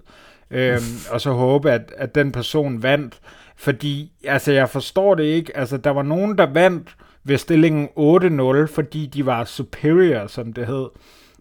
Øhm, 0.51 0.83
og 1.11 1.21
så 1.21 1.33
håbe, 1.33 1.71
at, 1.71 1.93
at 1.97 2.15
den 2.15 2.33
person 2.33 2.83
vandt. 2.83 3.21
Fordi, 3.57 4.13
altså 4.25 4.53
jeg 4.53 4.69
forstår 4.69 5.15
det 5.15 5.25
ikke. 5.25 5.57
Altså 5.57 5.77
der 5.77 5.91
var 5.91 6.03
nogen, 6.03 6.39
der 6.39 6.47
vandt 6.53 6.97
ved 7.25 7.39
stillingen 7.39 7.89
8-0, 8.69 8.75
fordi 8.75 9.07
de 9.07 9.27
var 9.27 9.45
superior, 9.45 10.27
som 10.27 10.53
det 10.53 10.67
hed. 10.67 10.87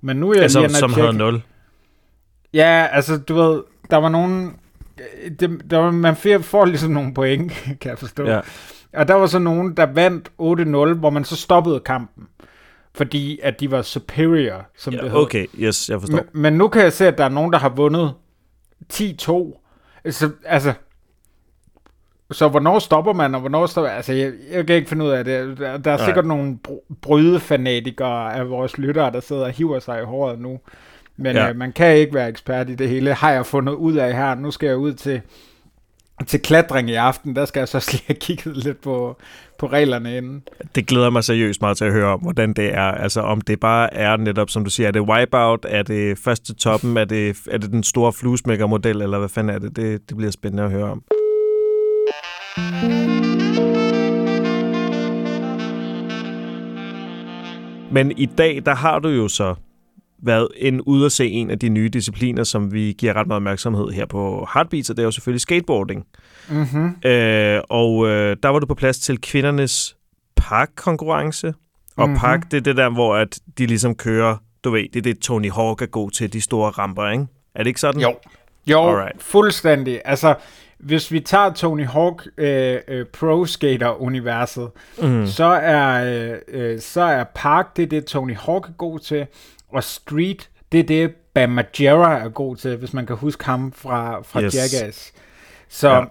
Men 0.02 0.18
nu 0.18 0.30
er 0.30 0.34
jeg 0.34 0.44
altså, 0.44 0.60
lige 0.60 0.70
som 0.70 0.94
havde 0.94 1.14
0. 1.14 1.42
Ja, 2.54 2.88
altså 2.92 3.18
du 3.18 3.36
ved, 3.36 3.64
der 3.92 3.98
var 3.98 4.10
nogen... 4.10 4.56
Det, 5.40 5.62
der 5.70 5.78
var, 5.78 5.92
man 5.92 6.16
får 6.42 6.66
ligesom 6.66 6.92
nogle 6.92 7.14
point, 7.14 7.52
kan 7.82 7.90
jeg 7.90 8.00
forstå. 8.00 8.26
Ja. 8.28 8.40
Og 8.94 9.08
der 9.08 9.14
var 9.14 9.26
så 9.26 9.40
nogen, 9.40 9.78
der 9.78 9.86
vandt 9.86 10.30
8-0, 10.94 11.00
hvor 11.00 11.10
man 11.10 11.24
så 11.24 11.36
stoppede 11.36 11.80
kampen 11.80 12.28
fordi 12.98 13.40
at 13.44 13.60
de 13.60 13.72
var 13.72 13.82
superior, 13.82 14.66
som 14.78 14.94
ja, 14.94 15.02
det 15.02 15.12
hed. 15.12 15.20
Okay, 15.20 15.46
yes, 15.60 15.90
jeg 15.90 16.00
forstår. 16.00 16.18
Men, 16.18 16.42
men 16.42 16.54
nu 16.54 16.68
kan 16.68 16.82
jeg 16.82 16.94
se, 16.94 17.08
at 17.08 17.18
der 17.18 17.24
er 17.24 17.30
nogen, 17.30 17.54
der 17.54 17.60
har 17.60 17.70
vundet 17.70 18.14
10-2. 18.94 19.64
Så, 20.10 20.32
altså, 20.46 20.74
så 22.32 22.48
hvornår 22.48 22.80
stopper 22.80 23.14
man, 23.14 23.36
og 23.36 23.40
hvornår 23.40 23.66
stopper... 23.66 23.92
Altså, 23.92 24.14
jeg, 24.14 24.32
jeg 24.52 24.68
kan 24.68 24.76
ikke 24.76 24.90
finde 24.90 25.06
ud 25.06 25.10
af 25.10 25.26
det. 25.26 25.58
Der, 25.58 25.78
der 25.78 25.92
er 25.92 25.98
Nej. 25.98 26.06
sikkert 26.06 26.26
nogle 26.26 26.58
brydefanatikere 27.02 28.36
af 28.36 28.50
vores 28.50 28.78
lyttere, 28.78 29.12
der 29.12 29.20
sidder 29.20 29.46
og 29.46 29.52
hiver 29.52 29.80
sig 29.80 30.02
i 30.02 30.06
håret 30.06 30.40
nu. 30.40 30.60
Men 31.18 31.36
ja. 31.36 31.50
øh, 31.50 31.56
man 31.56 31.72
kan 31.72 31.96
ikke 31.98 32.14
være 32.14 32.30
ekspert 32.30 32.70
i 32.70 32.76
det 32.76 32.90
hele. 32.90 33.14
Har 33.14 33.32
jeg 33.32 33.46
fundet 33.46 33.74
ud 33.74 33.96
af 33.96 34.14
her. 34.14 34.36
Nu 34.36 34.52
skal 34.52 34.68
jeg 34.68 34.78
ud 34.78 34.94
til, 34.94 35.22
til 36.26 36.40
klatring 36.40 36.90
i 36.90 36.94
aften. 36.94 37.36
Der 37.36 37.46
skal 37.46 37.60
jeg 37.60 37.68
så 37.68 37.90
lige 37.92 38.04
have 38.08 38.16
kigget 38.16 38.58
lidt 38.58 38.82
på, 38.82 39.18
på 39.60 39.68
reglerne 39.68 40.18
inden. 40.18 40.44
Det 40.76 40.88
glæder 40.88 41.10
mig 41.10 41.24
seriøst 41.24 41.62
meget 41.62 41.78
til 41.78 41.86
at 41.86 41.92
høre 41.92 42.14
om, 42.14 42.20
hvordan 42.20 42.54
det 42.54 42.74
er. 42.74 42.92
Altså 42.92 43.22
om 43.22 43.42
det 43.42 43.60
bare 43.60 43.94
er 43.94 44.18
netop, 44.18 44.50
som 44.50 44.64
du 44.64 44.70
siger, 44.70 44.88
er 44.88 44.92
det 44.92 45.02
wipeout? 45.02 45.66
Er 45.70 45.84
det 45.84 46.18
først 46.18 46.46
til 46.46 46.56
toppen? 46.56 46.98
Er 46.98 47.06
det, 47.06 47.38
er 47.52 47.58
det 47.58 47.72
den 47.72 47.84
store 47.84 48.14
fluesmækker-model? 48.14 49.02
Eller 49.02 49.20
hvad 49.20 49.30
fanden 49.30 49.56
er 49.56 49.60
det? 49.60 49.76
det? 49.76 50.10
Det 50.10 50.18
bliver 50.18 50.32
spændende 50.32 50.64
at 50.64 50.72
høre 50.72 50.92
om. 50.92 51.04
Men 57.92 58.12
i 58.18 58.26
dag, 58.26 58.62
der 58.66 58.76
har 58.76 59.00
du 59.00 59.10
jo 59.10 59.28
så 59.28 59.56
været 60.20 60.48
en 60.56 60.82
ud 60.82 61.06
at 61.06 61.12
se 61.12 61.30
en 61.30 61.52
af 61.52 61.60
de 61.60 61.70
nye 61.70 61.90
discipliner, 61.90 62.44
som 62.44 62.74
vi 62.74 62.96
giver 62.98 63.14
ret 63.14 63.28
meget 63.28 63.38
opmærksomhed 63.38 63.90
her 63.90 64.06
på 64.06 64.48
Heartbeats, 64.54 64.90
og 64.90 64.98
det 64.98 65.04
er 65.04 65.06
jo 65.06 65.12
selvfølgelig 65.12 65.42
skateboarding. 65.42 66.06
Mm-hmm. 66.50 67.10
Øh, 67.10 67.62
og 67.70 68.08
øh, 68.08 68.38
der 68.44 68.50
var 68.50 68.60
du 68.60 68.66
på 68.66 68.76
plads 68.76 69.00
til 69.00 69.22
kvindernes 69.22 69.98
parkkonkurrence. 70.36 71.54
Og 71.96 72.08
mm-hmm. 72.08 72.20
park, 72.20 72.52
det 72.52 72.58
er 72.58 72.62
det 72.62 72.78
der, 72.78 72.90
hvor 72.90 73.16
at 73.16 73.40
de 73.58 73.66
ligesom 73.66 73.96
kører, 73.96 74.38
du 74.64 74.70
ved, 74.70 74.84
det 74.94 74.96
er 74.96 75.02
det, 75.02 75.20
Tony 75.20 75.52
Hawk 75.52 75.82
er 75.82 75.86
god 75.86 76.12
til, 76.12 76.34
de 76.34 76.42
store 76.42 76.70
ramper, 76.70 77.10
ikke? 77.10 77.28
Er 77.56 77.64
det 77.64 77.68
ikke 77.68 77.80
sådan? 77.80 78.02
Jo, 78.02 78.16
jo 78.68 78.90
Alright. 78.90 79.24
fuldstændig. 79.24 80.02
Altså, 80.06 80.36
hvis 80.80 81.12
vi 81.12 81.20
tager 81.20 81.54
Tony 81.54 81.86
Hawk 81.86 82.28
øh, 82.38 82.78
øh, 82.88 83.06
Pro 83.06 83.46
Skater 83.46 84.02
universet, 84.02 84.70
mm. 85.02 85.28
så 85.28 85.46
er 85.46 86.14
øh, 86.32 86.38
øh, 86.48 86.80
så 86.80 87.02
er 87.02 87.24
Park 87.36 87.78
det 87.78 87.92
det 87.92 88.06
Tony 88.06 88.36
Hawk 88.36 88.68
er 88.68 88.74
god 88.74 89.00
til, 89.00 89.28
og 89.74 89.84
Street 89.84 90.50
det 90.72 90.80
er 90.80 90.84
det 90.84 91.12
Bam 91.34 91.50
Margera 91.50 92.20
er 92.20 92.30
god 92.30 92.56
til, 92.56 92.78
hvis 92.78 92.94
man 92.94 93.06
kan 93.06 93.16
huske 93.16 93.46
ham 93.46 93.72
fra 93.72 94.22
fra 94.22 94.42
yes. 94.42 94.56
Jackass. 94.56 95.14
Så 95.70 95.90
ja. 95.90 96.04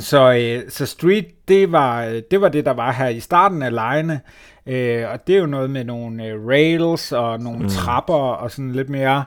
så 0.00 0.32
øh, 0.32 0.70
så 0.70 0.86
Street 0.86 1.48
det 1.48 1.72
var 1.72 2.20
det 2.30 2.40
var 2.40 2.48
det 2.48 2.64
der 2.64 2.72
var 2.72 2.92
her 2.92 3.08
i 3.08 3.20
starten 3.20 3.62
af 3.62 3.72
lejene. 3.72 4.20
Øh, 4.66 5.10
og 5.10 5.26
det 5.26 5.34
er 5.34 5.40
jo 5.40 5.46
noget 5.46 5.70
med 5.70 5.84
nogle 5.84 6.26
øh, 6.26 6.46
rails 6.46 7.12
og 7.12 7.40
nogle 7.40 7.58
mm. 7.58 7.68
trapper 7.68 8.14
og 8.14 8.50
sådan 8.50 8.72
lidt 8.72 8.88
mere 8.88 9.24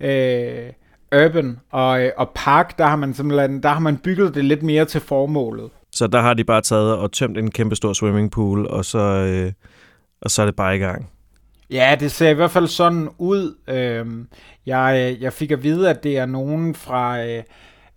øh, 0.00 0.72
urban, 1.24 1.60
og, 1.70 2.02
øh, 2.02 2.10
og 2.16 2.30
park, 2.34 2.78
der 2.78 2.86
har 2.86 2.96
man 2.96 3.14
simpelthen 3.14 3.62
der 3.62 3.68
har 3.68 3.80
man 3.80 3.96
bygget 3.96 4.34
det 4.34 4.44
lidt 4.44 4.62
mere 4.62 4.84
til 4.84 5.00
formålet. 5.00 5.70
Så 5.92 6.06
der 6.06 6.20
har 6.20 6.34
de 6.34 6.44
bare 6.44 6.60
taget 6.60 6.96
og 6.96 7.12
tømt 7.12 7.38
en 7.38 7.50
kæmpe 7.50 7.76
stor 7.76 7.92
swimmingpool, 7.92 8.66
og 8.66 8.84
så, 8.84 8.98
øh, 8.98 9.52
og 10.20 10.30
så 10.30 10.42
er 10.42 10.46
det 10.46 10.56
bare 10.56 10.76
i 10.76 10.78
gang. 10.78 11.10
Ja, 11.70 11.96
det 12.00 12.12
ser 12.12 12.28
i 12.28 12.34
hvert 12.34 12.50
fald 12.50 12.66
sådan 12.66 13.08
ud. 13.18 13.56
Øhm, 13.68 14.28
jeg, 14.66 15.16
jeg 15.20 15.32
fik 15.32 15.50
at 15.50 15.62
vide, 15.62 15.90
at 15.90 16.04
det 16.04 16.18
er 16.18 16.26
nogen 16.26 16.74
fra 16.74 17.24
øh, 17.24 17.42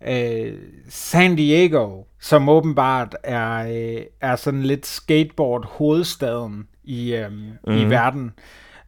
øh, 0.08 0.54
San 0.90 1.36
Diego, 1.36 2.04
som 2.20 2.50
åbenbart 2.50 3.16
er, 3.24 3.58
øh, 3.58 4.02
er 4.22 4.36
sådan 4.36 4.64
lidt 4.64 4.86
skateboard-hovedstaden 4.86 6.68
i, 6.84 7.16
øh, 7.16 7.32
mm. 7.32 7.74
i 7.74 7.82
mhm. 7.82 7.90
verden. 7.90 8.32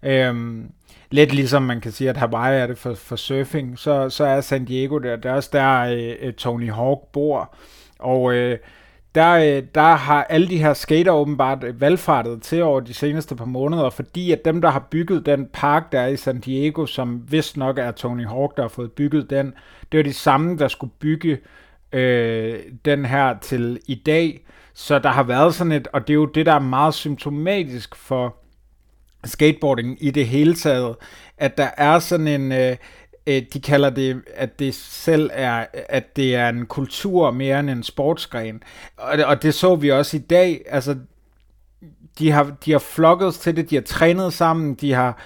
Øhm, 0.04 0.72
lidt 1.10 1.34
ligesom 1.34 1.64
man 1.64 1.82
kan 1.82 1.92
sige, 1.92 2.10
at 2.10 2.18
Hawaii 2.18 2.60
er 2.60 2.68
det 2.68 2.78
for, 2.78 2.94
for 2.94 3.16
surfing, 3.16 3.80
så, 3.80 4.10
så 4.10 4.24
er 4.24 4.42
San 4.42 4.66
Diego 4.66 4.98
der. 4.98 5.16
Det 5.16 5.26
er 5.26 5.34
også 5.34 5.50
der, 5.54 5.80
øh, 6.22 6.34
Tony 6.34 6.72
Hawk 6.72 7.00
bor. 7.14 7.56
Og 8.00 8.34
øh, 8.34 8.58
der, 9.16 9.32
øh, 9.32 9.64
der 9.76 9.96
har 9.96 10.24
alle 10.24 10.48
de 10.48 10.58
her 10.58 10.74
skater 10.74 11.12
åbenbart 11.12 11.64
øh, 11.64 11.82
valgfartet 11.82 12.42
til 12.42 12.64
over 12.64 12.80
de 12.80 12.94
seneste 12.94 13.36
par 13.36 13.46
måneder, 13.46 13.90
fordi 13.90 14.32
at 14.32 14.46
dem, 14.46 14.62
der 14.62 14.70
har 14.70 14.88
bygget 14.92 15.26
den 15.26 15.48
park, 15.54 15.92
der 15.92 16.00
er 16.00 16.08
i 16.08 16.18
San 16.18 16.40
Diego, 16.40 16.86
som 16.86 17.24
vist 17.32 17.58
nok 17.58 17.78
er 17.78 17.92
Tony 17.92 18.28
Hawk, 18.28 18.58
der 18.58 18.64
har 18.64 18.70
fået 18.70 18.92
bygget 18.92 19.30
den, 19.30 19.54
det 19.92 20.00
er 20.00 20.04
de 20.04 20.14
samme, 20.14 20.58
der 20.58 20.68
skulle 20.68 20.94
bygge 21.00 21.38
øh, 21.94 22.60
den 22.86 23.06
her 23.06 23.40
til 23.40 23.80
i 23.88 23.96
dag. 23.96 24.46
Så 24.74 25.00
der 25.00 25.10
har 25.10 25.24
været 25.24 25.56
sådan 25.56 25.72
et, 25.72 25.88
og 25.94 26.08
det 26.08 26.14
er 26.14 26.16
jo 26.16 26.26
det, 26.26 26.46
der 26.46 26.54
er 26.54 26.60
meget 26.60 26.94
symptomatisk 26.94 27.96
for 27.96 28.36
skateboarding 29.24 29.98
i 30.04 30.12
det 30.12 30.28
hele 30.28 30.54
taget, 30.54 30.96
at 31.38 31.58
der 31.58 31.70
er 31.78 32.00
sådan 32.00 32.28
en, 32.28 32.52
øh, 32.52 32.76
øh, 33.28 33.42
de 33.54 33.60
kalder 33.60 33.90
det, 33.90 34.22
at 34.36 34.60
det 34.60 34.76
selv 34.76 35.30
er, 35.34 35.66
at 35.90 36.16
det 36.16 36.36
er 36.36 36.50
en 36.50 36.66
kultur 36.66 37.32
mere 37.32 37.60
end 37.60 37.70
en 37.70 37.84
sportsgren. 37.84 38.64
Og 38.98 39.18
det, 39.18 39.26
og 39.26 39.44
det 39.44 39.54
så 39.54 39.76
vi 39.76 39.92
også 39.92 40.18
i 40.18 40.20
dag, 40.20 40.62
altså 40.70 40.96
de 42.20 42.32
har, 42.32 42.52
de 42.66 42.72
har 42.72 42.80
flokket 42.80 43.34
til 43.34 43.56
det, 43.56 43.70
de 43.70 43.76
har 43.76 43.82
trænet 43.82 44.34
sammen, 44.34 44.74
de 44.74 44.94
har, 44.94 45.18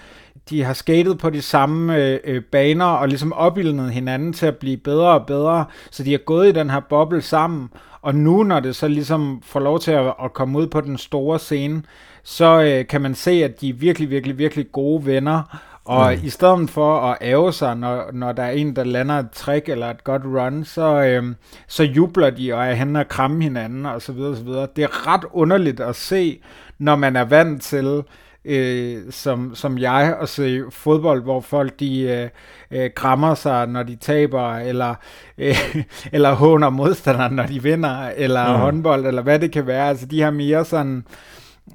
de 0.49 0.63
har 0.63 0.73
skatet 0.73 1.17
på 1.17 1.29
de 1.29 1.41
samme 1.41 1.95
øh, 1.97 2.19
øh, 2.23 2.43
baner 2.43 2.85
og 2.85 3.07
ligesom 3.07 3.33
opildnet 3.33 3.91
hinanden 3.91 4.33
til 4.33 4.45
at 4.45 4.57
blive 4.57 4.77
bedre 4.77 5.09
og 5.19 5.25
bedre, 5.25 5.65
så 5.91 6.03
de 6.03 6.11
har 6.11 6.17
gået 6.17 6.49
i 6.49 6.51
den 6.51 6.69
her 6.69 6.79
boble 6.79 7.21
sammen, 7.21 7.69
og 8.01 8.15
nu 8.15 8.43
når 8.43 8.59
det 8.59 8.75
så 8.75 8.87
ligesom 8.87 9.41
får 9.45 9.59
lov 9.59 9.79
til 9.79 9.91
at, 9.91 10.13
at 10.23 10.33
komme 10.33 10.59
ud 10.59 10.67
på 10.67 10.81
den 10.81 10.97
store 10.97 11.39
scene, 11.39 11.83
så 12.23 12.61
øh, 12.61 12.87
kan 12.87 13.01
man 13.01 13.15
se, 13.15 13.31
at 13.31 13.61
de 13.61 13.69
er 13.69 13.73
virkelig, 13.73 14.09
virkelig, 14.09 14.37
virkelig 14.37 14.71
gode 14.71 15.05
venner. 15.05 15.59
Og 15.85 16.13
mm. 16.13 16.25
i 16.25 16.29
stedet 16.29 16.69
for 16.69 16.99
at 16.99 17.17
æve 17.21 17.53
sig, 17.53 17.77
når, 17.77 18.09
når 18.13 18.31
der 18.31 18.43
er 18.43 18.51
en, 18.51 18.75
der 18.75 18.83
lander 18.83 19.15
et 19.15 19.31
trick 19.31 19.69
eller 19.69 19.89
et 19.89 20.03
godt 20.03 20.21
run, 20.25 20.63
så, 20.65 21.03
øh, 21.03 21.35
så 21.67 21.83
jubler 21.83 22.29
de 22.29 22.53
og 22.53 22.65
er 22.65 22.73
henne 22.73 22.99
og 22.99 23.07
kramme 23.07 23.43
hinanden 23.43 23.85
og 23.85 24.01
så 24.01 24.11
videre, 24.11 24.35
så 24.35 24.43
videre. 24.43 24.67
Det 24.75 24.83
er 24.83 25.07
ret 25.07 25.25
underligt 25.33 25.79
at 25.79 25.95
se, 25.95 26.41
når 26.79 26.95
man 26.95 27.15
er 27.15 27.23
vant 27.23 27.61
til, 27.61 28.03
øh, 28.45 28.97
som, 29.09 29.55
som 29.55 29.77
jeg, 29.77 30.17
at 30.21 30.29
se 30.29 30.61
fodbold, 30.69 31.23
hvor 31.23 31.41
folk 31.41 31.79
de 31.79 32.01
øh, 32.01 32.29
øh, 32.71 32.89
krammer 32.95 33.35
sig, 33.35 33.67
når 33.67 33.83
de 33.83 33.95
taber, 33.95 34.55
eller, 34.55 34.95
øh, 35.37 35.75
eller 36.13 36.33
håner 36.33 36.69
modstanderen, 36.69 37.33
når 37.33 37.45
de 37.45 37.63
vinder, 37.63 38.09
eller 38.15 38.53
mm. 38.53 38.59
håndbold, 38.59 39.05
eller 39.05 39.21
hvad 39.21 39.39
det 39.39 39.51
kan 39.51 39.67
være. 39.67 39.89
Altså 39.89 40.05
de 40.05 40.21
har 40.21 40.31
mere 40.31 40.65
sådan 40.65 41.05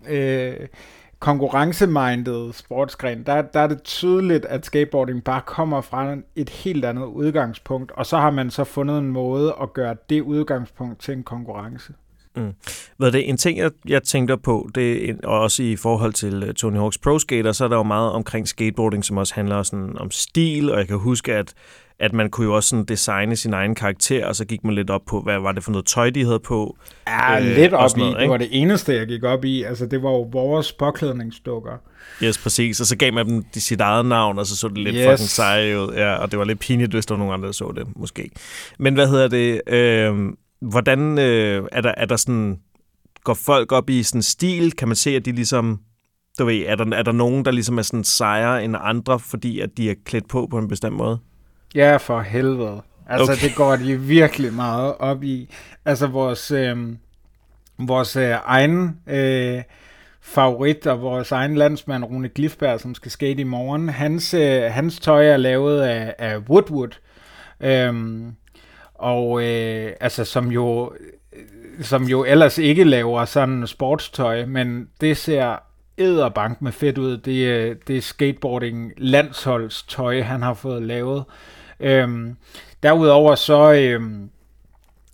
øh, 0.08 0.54
konkurrencemindet 1.20 2.54
sportsgren, 2.54 3.22
der, 3.26 3.42
der 3.42 3.60
er 3.60 3.66
det 3.66 3.82
tydeligt, 3.82 4.44
at 4.44 4.66
skateboarding 4.66 5.24
bare 5.24 5.40
kommer 5.46 5.80
fra 5.80 6.16
et 6.36 6.50
helt 6.50 6.84
andet 6.84 7.04
udgangspunkt, 7.04 7.92
og 7.92 8.06
så 8.06 8.16
har 8.16 8.30
man 8.30 8.50
så 8.50 8.64
fundet 8.64 8.98
en 8.98 9.08
måde 9.08 9.54
at 9.62 9.72
gøre 9.72 9.96
det 10.10 10.20
udgangspunkt 10.20 11.00
til 11.00 11.14
en 11.14 11.22
konkurrence. 11.22 11.92
Mm. 12.36 12.52
Ved 12.98 13.12
det 13.12 13.28
en 13.28 13.36
ting, 13.36 13.58
jeg, 13.58 13.70
jeg 13.88 14.02
tænkte 14.02 14.36
på, 14.36 14.70
det 14.74 15.10
er 15.10 15.26
også 15.26 15.62
i 15.62 15.76
forhold 15.76 16.12
til 16.12 16.42
øh, 16.42 16.54
Tony 16.54 16.76
Hawk's 16.76 16.98
Pro 17.02 17.18
Skater, 17.18 17.52
så 17.52 17.64
er 17.64 17.68
der 17.68 17.76
jo 17.76 17.82
meget 17.82 18.12
omkring 18.12 18.48
skateboarding, 18.48 19.04
som 19.04 19.16
også 19.16 19.34
handler 19.34 19.62
sådan 19.62 19.98
om 19.98 20.10
stil, 20.10 20.72
og 20.72 20.78
jeg 20.78 20.88
kan 20.88 20.98
huske, 20.98 21.34
at 21.34 21.54
at 22.00 22.12
man 22.12 22.30
kunne 22.30 22.44
jo 22.44 22.54
også 22.54 22.68
sådan 22.68 22.84
designe 22.84 23.36
sin 23.36 23.52
egen 23.52 23.74
karakter, 23.74 24.26
og 24.26 24.36
så 24.36 24.44
gik 24.44 24.64
man 24.64 24.74
lidt 24.74 24.90
op 24.90 25.00
på, 25.06 25.20
hvad 25.20 25.38
var 25.38 25.52
det 25.52 25.64
for 25.64 25.70
noget 25.70 25.86
tøj, 25.86 26.10
de 26.10 26.24
havde 26.24 26.38
på. 26.38 26.76
Ja, 27.06 27.40
øh, 27.40 27.56
lidt 27.56 27.72
op 27.72 27.96
noget, 27.96 28.10
i. 28.10 28.12
Ikke? 28.12 28.20
Det 28.22 28.30
var 28.30 28.36
det 28.36 28.48
eneste, 28.50 28.94
jeg 28.94 29.06
gik 29.06 29.24
op 29.24 29.44
i. 29.44 29.62
Altså, 29.62 29.86
det 29.86 30.02
var 30.02 30.10
jo 30.10 30.22
vores 30.22 30.72
påklædningsdukker. 30.72 31.72
Yes, 32.22 32.38
præcis. 32.38 32.80
Og 32.80 32.86
så 32.86 32.96
gav 32.96 33.12
man 33.12 33.28
dem 33.28 33.44
de 33.54 33.60
sit 33.60 33.80
eget 33.80 34.06
navn, 34.06 34.38
og 34.38 34.46
så 34.46 34.56
så 34.56 34.68
det 34.68 34.78
lidt 34.78 34.96
yes. 34.96 35.04
fucking 35.04 35.28
seje 35.28 35.80
ud. 35.80 35.92
Ja, 35.92 36.14
og 36.14 36.30
det 36.30 36.38
var 36.38 36.44
lidt 36.44 36.58
pinligt, 36.58 36.92
hvis 36.92 37.06
der 37.06 37.14
var 37.14 37.18
nogen 37.18 37.34
andre, 37.34 37.46
der 37.46 37.52
så 37.52 37.72
det, 37.76 37.86
måske. 37.96 38.30
Men 38.78 38.94
hvad 38.94 39.08
hedder 39.08 39.28
det? 39.28 39.60
Øh, 39.66 40.32
hvordan 40.60 41.18
øh, 41.18 41.64
er, 41.72 41.80
der, 41.80 41.94
er 41.96 42.06
der 42.06 42.16
sådan... 42.16 42.58
Går 43.24 43.34
folk 43.34 43.72
op 43.72 43.90
i 43.90 44.02
sådan 44.02 44.22
stil? 44.22 44.72
Kan 44.72 44.88
man 44.88 44.96
se, 44.96 45.16
at 45.16 45.24
de 45.24 45.32
ligesom 45.32 45.80
du 46.38 46.44
ved, 46.44 46.64
er 46.66 46.76
der, 46.76 46.96
er 46.96 47.02
der 47.02 47.12
nogen, 47.12 47.44
der 47.44 47.50
ligesom 47.50 47.78
er 47.78 47.82
sådan 47.82 48.04
sejere 48.04 48.64
end 48.64 48.76
andre, 48.80 49.18
fordi 49.18 49.60
at 49.60 49.70
de 49.76 49.90
er 49.90 49.94
klædt 50.04 50.28
på 50.28 50.48
på 50.50 50.58
en 50.58 50.68
bestemt 50.68 50.96
måde? 50.96 51.18
Ja, 51.74 51.96
for 51.96 52.20
helvede. 52.20 52.82
Altså, 53.08 53.32
okay. 53.32 53.48
det 53.48 53.56
går 53.56 53.76
de 53.76 53.96
virkelig 53.96 54.52
meget 54.52 54.94
op 54.98 55.22
i. 55.22 55.54
Altså, 55.84 56.06
vores, 56.06 56.50
øh, 56.50 56.76
vores 57.78 58.16
øh, 58.16 58.34
egen 58.44 59.00
øh, 59.06 59.62
favorit 60.20 60.86
og 60.86 61.02
vores 61.02 61.32
egen 61.32 61.56
landsmand, 61.56 62.04
Rune 62.04 62.28
Glifberg, 62.28 62.80
som 62.80 62.94
skal 62.94 63.10
skate 63.10 63.40
i 63.40 63.44
morgen, 63.44 63.88
hans, 63.88 64.34
øh, 64.34 64.62
hans 64.62 65.00
tøj 65.00 65.26
er 65.26 65.36
lavet 65.36 65.80
af, 65.80 66.14
af 66.18 66.38
Woodwood. 66.38 66.98
Øhm, 67.60 68.34
og 68.94 69.42
øh, 69.42 69.92
altså, 70.00 70.24
som 70.24 70.48
jo 70.48 70.92
som 71.82 72.04
jo 72.04 72.24
ellers 72.24 72.58
ikke 72.58 72.84
laver 72.84 73.24
sådan 73.24 73.66
sportstøj, 73.66 74.44
men 74.44 74.88
det 75.00 75.16
ser 75.16 75.56
æderbank 75.98 76.62
med 76.62 76.72
fedt 76.72 76.98
ud. 76.98 77.16
Det, 77.16 77.88
det 77.88 77.96
er 77.96 78.00
skateboarding 78.00 78.92
landsholdstøj, 78.96 80.20
han 80.20 80.42
har 80.42 80.54
fået 80.54 80.82
lavet. 80.82 81.24
Øhm, 81.80 82.36
derudover 82.82 83.34
så, 83.34 83.72
øhm, 83.72 84.30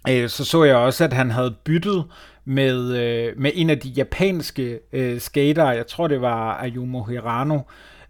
øh, 0.09 0.29
så 0.29 0.45
så 0.45 0.65
jeg 0.65 0.77
også, 0.77 1.05
at 1.05 1.13
han 1.13 1.31
havde 1.31 1.55
byttet 1.65 2.05
med, 2.45 2.97
øh, 2.97 3.33
med 3.37 3.51
en 3.55 3.71
af 3.71 3.79
de 3.79 3.89
japanske 3.89 4.81
øh, 4.93 5.21
skater, 5.21 5.71
jeg 5.71 5.87
tror 5.87 6.09
det 6.09 6.21
var 6.21 6.57
Ayumu 6.57 7.03
Hirano, 7.05 7.59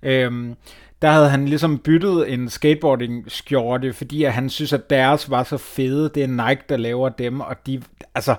øhm, 0.02 0.54
der 1.02 1.08
havde 1.08 1.28
han 1.28 1.48
ligesom 1.48 1.78
byttet 1.78 2.32
en 2.32 2.48
skateboarding-skjorte, 2.48 3.92
fordi 3.92 4.24
at 4.24 4.32
han 4.32 4.50
synes, 4.50 4.72
at 4.72 4.90
deres 4.90 5.30
var 5.30 5.42
så 5.42 5.56
fede. 5.56 6.10
Det 6.14 6.22
er 6.22 6.48
Nike, 6.48 6.62
der 6.68 6.76
laver 6.76 7.08
dem, 7.08 7.40
og 7.40 7.56
de, 7.66 7.82
altså, 8.14 8.34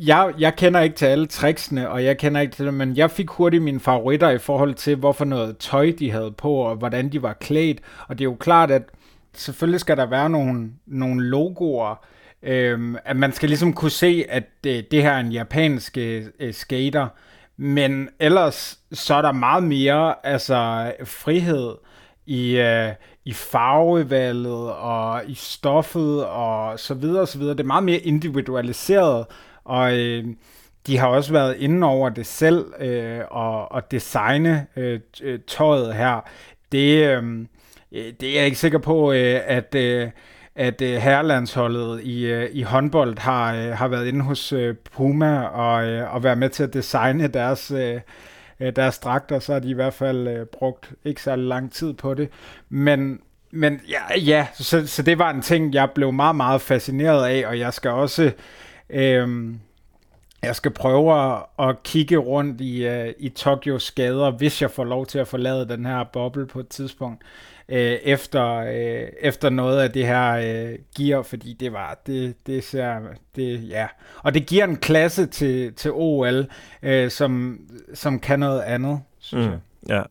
jeg, 0.00 0.32
jeg 0.38 0.56
kender 0.56 0.80
ikke 0.80 0.96
til 0.96 1.06
alle 1.06 1.26
tricksene, 1.26 1.90
og 1.90 2.04
jeg 2.04 2.18
kender 2.18 2.40
ikke 2.40 2.54
til 2.54 2.66
det, 2.66 2.74
men 2.74 2.96
jeg 2.96 3.10
fik 3.10 3.30
hurtigt 3.30 3.62
mine 3.62 3.80
favoritter 3.80 4.30
i 4.30 4.38
forhold 4.38 4.74
til, 4.74 4.96
hvorfor 4.96 5.24
noget 5.24 5.58
tøj 5.58 5.92
de 5.98 6.10
havde 6.10 6.32
på, 6.32 6.52
og 6.54 6.76
hvordan 6.76 7.08
de 7.08 7.22
var 7.22 7.32
klædt. 7.32 7.78
Og 8.08 8.18
det 8.18 8.24
er 8.24 8.30
jo 8.30 8.36
klart, 8.40 8.70
at 8.70 8.82
selvfølgelig 9.34 9.80
skal 9.80 9.96
der 9.96 10.06
være 10.06 10.30
nogle, 10.30 10.70
nogle 10.86 11.24
logoer, 11.24 12.04
øhm, 12.42 12.96
at 13.04 13.16
man 13.16 13.32
skal 13.32 13.48
ligesom 13.48 13.72
kunne 13.72 13.90
se, 13.90 14.24
at 14.28 14.44
det, 14.64 14.90
det 14.90 15.02
her 15.02 15.12
er 15.12 15.20
en 15.20 15.32
japansk 15.32 15.98
øh, 15.98 16.24
skater, 16.52 17.08
men 17.56 18.08
ellers 18.20 18.78
så 18.92 19.14
er 19.14 19.22
der 19.22 19.32
meget 19.32 19.62
mere 19.62 20.14
altså 20.26 20.92
frihed 21.04 21.74
i, 22.26 22.56
øh, 22.56 22.92
i 23.24 23.32
farvevalget 23.32 24.72
og 24.72 25.22
i 25.26 25.34
stoffet 25.34 26.24
og 26.24 26.78
så 26.80 26.94
videre 26.94 27.20
og 27.20 27.28
så 27.28 27.38
videre. 27.38 27.54
Det 27.54 27.60
er 27.60 27.66
meget 27.66 27.84
mere 27.84 27.98
individualiseret, 27.98 29.26
og 29.68 29.98
øh, 29.98 30.24
de 30.86 30.98
har 30.98 31.06
også 31.06 31.32
været 31.32 31.56
inde 31.58 31.86
over 31.86 32.08
det 32.08 32.26
selv 32.26 32.66
øh, 32.80 33.20
og, 33.30 33.72
og 33.72 33.90
designe 33.90 34.66
øh, 34.76 35.00
øh, 35.22 35.38
tøjet 35.46 35.94
her. 35.94 36.28
Det, 36.72 37.06
øh, 37.06 37.44
det 37.92 38.22
er 38.22 38.34
jeg 38.34 38.44
ikke 38.44 38.58
sikker 38.58 38.78
på, 38.78 39.12
øh, 39.12 39.40
at... 39.46 39.74
Øh, 39.74 40.10
at 40.58 40.82
øh, 40.82 40.96
herrelandsholdet 40.96 42.00
i, 42.02 42.26
øh, 42.26 42.48
i 42.52 42.62
håndbold 42.62 43.18
har, 43.18 43.54
øh, 43.54 43.70
har 43.70 43.88
været 43.88 44.06
inde 44.06 44.20
hos 44.24 44.52
øh, 44.52 44.74
Puma 44.96 45.40
og, 45.40 45.86
øh, 45.86 46.14
og 46.14 46.24
været 46.24 46.38
med 46.38 46.48
til 46.48 46.62
at 46.62 46.74
designe 46.74 47.28
deres, 47.28 47.70
øh, 47.70 48.00
deres 48.76 48.98
dragter, 48.98 49.38
så 49.38 49.52
har 49.52 49.60
de 49.60 49.70
i 49.70 49.74
hvert 49.74 49.94
fald 49.94 50.28
øh, 50.28 50.46
brugt 50.46 50.92
ikke 51.04 51.22
så 51.22 51.36
lang 51.36 51.72
tid 51.72 51.92
på 51.92 52.14
det. 52.14 52.28
Men, 52.68 53.20
men 53.50 53.80
ja, 53.88 54.20
ja 54.20 54.46
så, 54.54 54.86
så 54.86 55.02
det 55.02 55.18
var 55.18 55.30
en 55.30 55.42
ting, 55.42 55.74
jeg 55.74 55.90
blev 55.94 56.12
meget, 56.12 56.36
meget 56.36 56.60
fascineret 56.60 57.26
af, 57.26 57.46
og 57.46 57.58
jeg 57.58 57.72
skal 57.72 57.90
også... 57.90 58.32
Øh, 58.90 59.54
jeg 60.42 60.56
skal 60.56 60.70
prøve 60.70 61.34
at, 61.34 61.42
at 61.58 61.82
kigge 61.82 62.16
rundt 62.16 62.60
i, 62.60 62.88
uh, 62.88 63.08
i 63.18 63.28
Tokyos 63.28 63.90
gader, 63.90 64.30
hvis 64.30 64.62
jeg 64.62 64.70
får 64.70 64.84
lov 64.84 65.06
til 65.06 65.18
at 65.18 65.28
forlade 65.28 65.68
den 65.68 65.86
her 65.86 66.04
boble 66.04 66.46
på 66.46 66.60
et 66.60 66.68
tidspunkt 66.68 67.22
øh, 67.68 67.98
efter, 68.02 68.54
øh, 68.54 69.08
efter 69.20 69.50
noget 69.50 69.80
af 69.80 69.90
det 69.90 70.06
her 70.06 70.32
øh, 70.32 70.78
gear, 70.96 71.22
fordi 71.22 71.52
det 71.52 71.72
var, 71.72 71.98
det, 72.06 72.46
det 72.46 72.64
ser, 72.64 72.98
det, 73.36 73.68
ja. 73.68 73.86
Og 74.22 74.34
det 74.34 74.46
giver 74.46 74.64
en 74.64 74.76
klasse 74.76 75.26
til, 75.26 75.74
til 75.74 75.90
OL, 75.94 76.46
øh, 76.82 77.10
som, 77.10 77.60
som 77.94 78.20
kan 78.20 78.40
noget 78.40 78.60
andet, 78.60 79.00
synes 79.18 79.46
mm, 79.46 79.52
jeg. 79.52 79.60
Ja. 79.88 80.02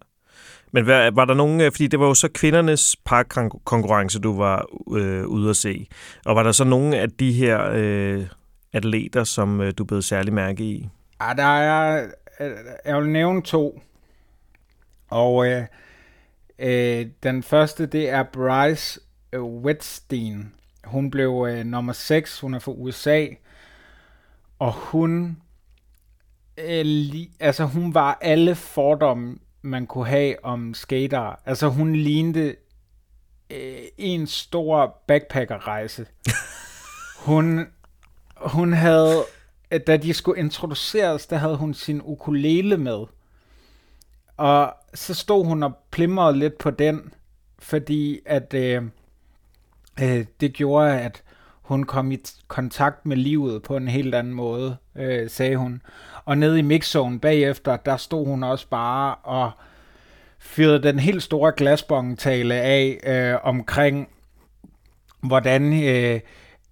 Men 0.72 0.84
hvad, 0.84 1.12
var 1.12 1.26
der 1.26 1.34
nogen, 1.34 1.62
øh, 1.62 1.72
fordi 1.72 1.88
det 1.88 2.00
var 2.00 2.08
jo 2.08 2.14
så 2.14 2.30
kvindernes 2.34 2.96
parkkonkurrence, 3.06 4.20
du 4.20 4.38
var 4.38 4.66
øh, 4.98 5.28
ude 5.28 5.50
at 5.50 5.56
se, 5.56 5.88
og 6.26 6.36
var 6.36 6.44
der 6.44 6.52
så 6.52 6.64
nogen 6.64 6.94
af 6.94 7.10
de 7.10 7.32
her 7.32 7.72
øh, 7.74 8.26
atleter, 8.74 9.24
som 9.24 9.62
øh, 9.62 9.74
du 9.78 9.84
blev 9.84 10.02
særlig 10.02 10.34
mærke 10.34 10.64
i? 10.64 10.90
Ja, 11.22 11.34
der 11.38 11.44
er, 11.44 12.08
øh, 12.40 12.52
jeg 12.86 12.98
vil 12.98 13.10
nævne 13.10 13.42
to, 13.42 13.82
og 15.10 15.48
øh, 15.48 15.66
Øh, 16.60 17.08
den 17.24 17.44
første, 17.44 17.86
det 17.86 18.10
er 18.10 18.24
Bryce 18.24 19.00
øh, 19.34 19.44
Wetstein. 19.44 20.54
Hun 20.84 21.12
blev 21.12 21.48
øh, 21.50 21.66
nummer 21.66 21.94
6, 21.94 22.40
hun 22.40 22.54
er 22.54 22.60
fra 22.60 22.72
USA, 22.72 23.26
og 24.60 24.74
hun, 24.74 25.42
øh, 26.58 26.86
li, 26.86 27.32
altså 27.40 27.66
hun 27.66 27.94
var 27.94 28.18
alle 28.22 28.56
fordomme, 28.56 29.38
man 29.62 29.88
kunne 29.88 30.08
have 30.08 30.46
om 30.46 30.74
skater. 30.74 31.40
Altså 31.46 31.68
hun 31.68 31.96
lignede 31.96 32.56
øh, 33.50 33.84
en 33.98 34.28
stor 34.28 35.02
backpackerrejse. 35.08 36.06
hun, 37.28 37.68
hun 38.42 38.74
havde, 38.74 39.24
da 39.88 39.98
de 39.98 40.14
skulle 40.14 40.40
introduceres, 40.40 41.28
der 41.28 41.38
havde 41.38 41.58
hun 41.58 41.74
sin 41.74 42.02
ukulele 42.04 42.78
med. 42.78 43.06
Og 44.38 44.74
så 44.94 45.14
stod 45.14 45.46
hun 45.46 45.64
og 45.64 45.78
plimrede 45.92 46.40
lidt 46.40 46.58
på 46.58 46.72
den, 46.72 47.14
fordi 47.60 48.20
at 48.26 48.54
øh, 48.54 48.84
øh, 50.02 50.26
det 50.40 50.54
gjorde, 50.54 51.00
at 51.00 51.24
hun 51.62 51.84
kom 51.84 52.12
i 52.12 52.18
kontakt 52.48 53.06
med 53.06 53.18
livet 53.18 53.64
på 53.64 53.78
en 53.78 53.88
helt 53.88 54.16
anden 54.16 54.34
måde, 54.34 54.78
øh, 54.96 55.30
sagde 55.30 55.56
hun. 55.56 55.82
Og 56.26 56.38
nede 56.38 56.60
i 56.60 56.62
mixzone 56.62 57.20
bagefter, 57.20 57.78
der 57.78 57.98
stod 57.98 58.26
hun 58.26 58.44
også 58.44 58.68
bare 58.70 59.16
og 59.16 59.52
fyrede 60.40 60.84
den 60.84 61.00
helt 61.00 61.24
store 61.24 61.52
glasbongtale 61.58 62.56
af 62.56 63.00
øh, 63.04 63.40
omkring, 63.44 64.10
hvordan 65.22 65.84
øh, 65.84 66.20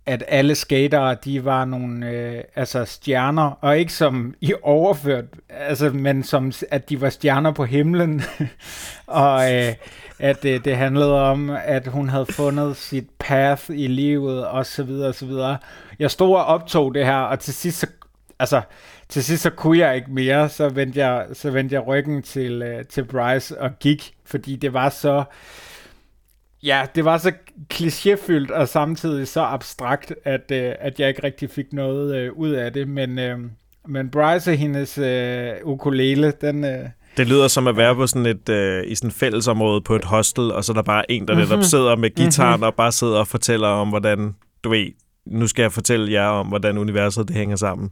at 0.06 0.24
alle 0.28 0.56
skatere, 0.56 1.18
de 1.26 1.46
var 1.46 1.66
nogle 1.66 2.10
øh, 2.10 2.44
altså 2.56 2.86
stjerner, 2.86 3.58
og 3.62 3.80
ikke 3.80 3.94
som 3.94 4.36
i 4.42 4.54
overført, 4.64 5.26
altså, 5.50 5.90
men 5.90 6.24
som 6.24 6.52
at 6.72 6.90
de 6.90 7.02
var 7.02 7.10
stjerner 7.10 7.52
på 7.52 7.66
himlen, 7.66 8.24
og 9.08 9.54
øh, 9.54 9.74
at 10.20 10.46
øh, 10.46 10.66
det 10.66 10.78
handlede 10.78 11.22
om, 11.22 11.50
at 11.66 11.88
hun 11.88 12.10
havde 12.10 12.26
fundet 12.26 12.78
sit 12.78 13.08
path 13.20 13.64
i 13.70 13.88
livet, 13.88 14.48
og 14.48 14.66
så 14.66 14.84
videre, 14.84 15.08
og 15.08 15.16
så 15.16 15.26
videre. 15.26 15.58
Jeg 16.00 16.12
stod 16.12 16.36
og 16.36 16.46
optog 16.46 16.96
det 16.96 17.06
her, 17.06 17.18
og 17.18 17.40
til 17.40 17.54
sidst 17.54 17.80
så, 17.80 17.88
altså, 18.40 18.62
til 19.10 19.24
sidst 19.24 19.44
så 19.44 19.50
kunne 19.50 19.78
jeg 19.78 19.96
ikke 19.96 20.12
mere, 20.12 20.50
så 20.50 20.70
vendte 20.70 21.00
jeg, 21.00 21.26
så 21.34 21.52
vendte 21.52 21.76
jeg 21.76 21.88
ryggen 21.88 22.22
til, 22.22 22.62
øh, 22.62 22.86
til 22.86 23.04
Bryce 23.04 23.62
og 23.62 23.80
gik, 23.80 24.14
fordi 24.26 24.56
det 24.56 24.74
var 24.74 24.90
så, 24.90 25.24
Ja, 26.66 26.86
det 26.96 27.06
var 27.06 27.18
så 27.18 27.32
klichéfyldt 27.74 28.54
og 28.54 28.68
samtidig 28.68 29.28
så 29.28 29.42
abstrakt, 29.42 30.14
at, 30.24 30.52
øh, 30.52 30.72
at 30.80 31.00
jeg 31.00 31.10
ikke 31.10 31.24
rigtig 31.24 31.50
fik 31.50 31.74
noget 31.74 32.16
øh, 32.16 32.34
ud 32.34 32.50
af 32.50 32.74
det. 32.74 32.88
Men, 32.88 33.20
øh, 33.20 33.40
men 33.88 34.10
Bryce 34.10 34.52
og 34.52 34.58
hendes 34.58 34.98
øh, 34.98 35.52
ukulele, 35.64 36.34
den... 36.42 36.64
Øh, 36.64 36.90
det 37.18 37.28
lyder 37.28 37.48
som 37.48 37.68
at 37.68 37.78
være 37.78 37.96
på 37.96 38.08
sådan 38.08 38.26
et, 38.26 38.50
øh, 38.50 38.84
i 38.88 38.96
sådan 38.96 39.08
et 39.08 39.14
fællesområde 39.14 39.82
på 39.82 39.96
et 39.96 40.06
hostel, 40.06 40.52
og 40.52 40.64
så 40.64 40.72
er 40.72 40.74
der 40.74 40.82
bare 40.82 41.12
en, 41.12 41.28
der 41.28 41.36
netop 41.36 41.50
mm-hmm. 41.50 41.64
sidder 41.64 41.96
med 41.96 42.10
gitaren 42.16 42.52
mm-hmm. 42.52 42.64
og 42.64 42.76
bare 42.76 42.92
sidder 42.92 43.18
og 43.18 43.28
fortæller 43.28 43.68
om, 43.68 43.90
hvordan, 43.90 44.36
du 44.64 44.70
ved, 44.70 44.88
nu 45.26 45.48
skal 45.48 45.62
jeg 45.62 45.72
fortælle 45.72 46.12
jer 46.12 46.28
om, 46.28 46.48
hvordan 46.48 46.78
universet 46.78 47.28
det 47.28 47.36
hænger 47.36 47.56
sammen. 47.56 47.90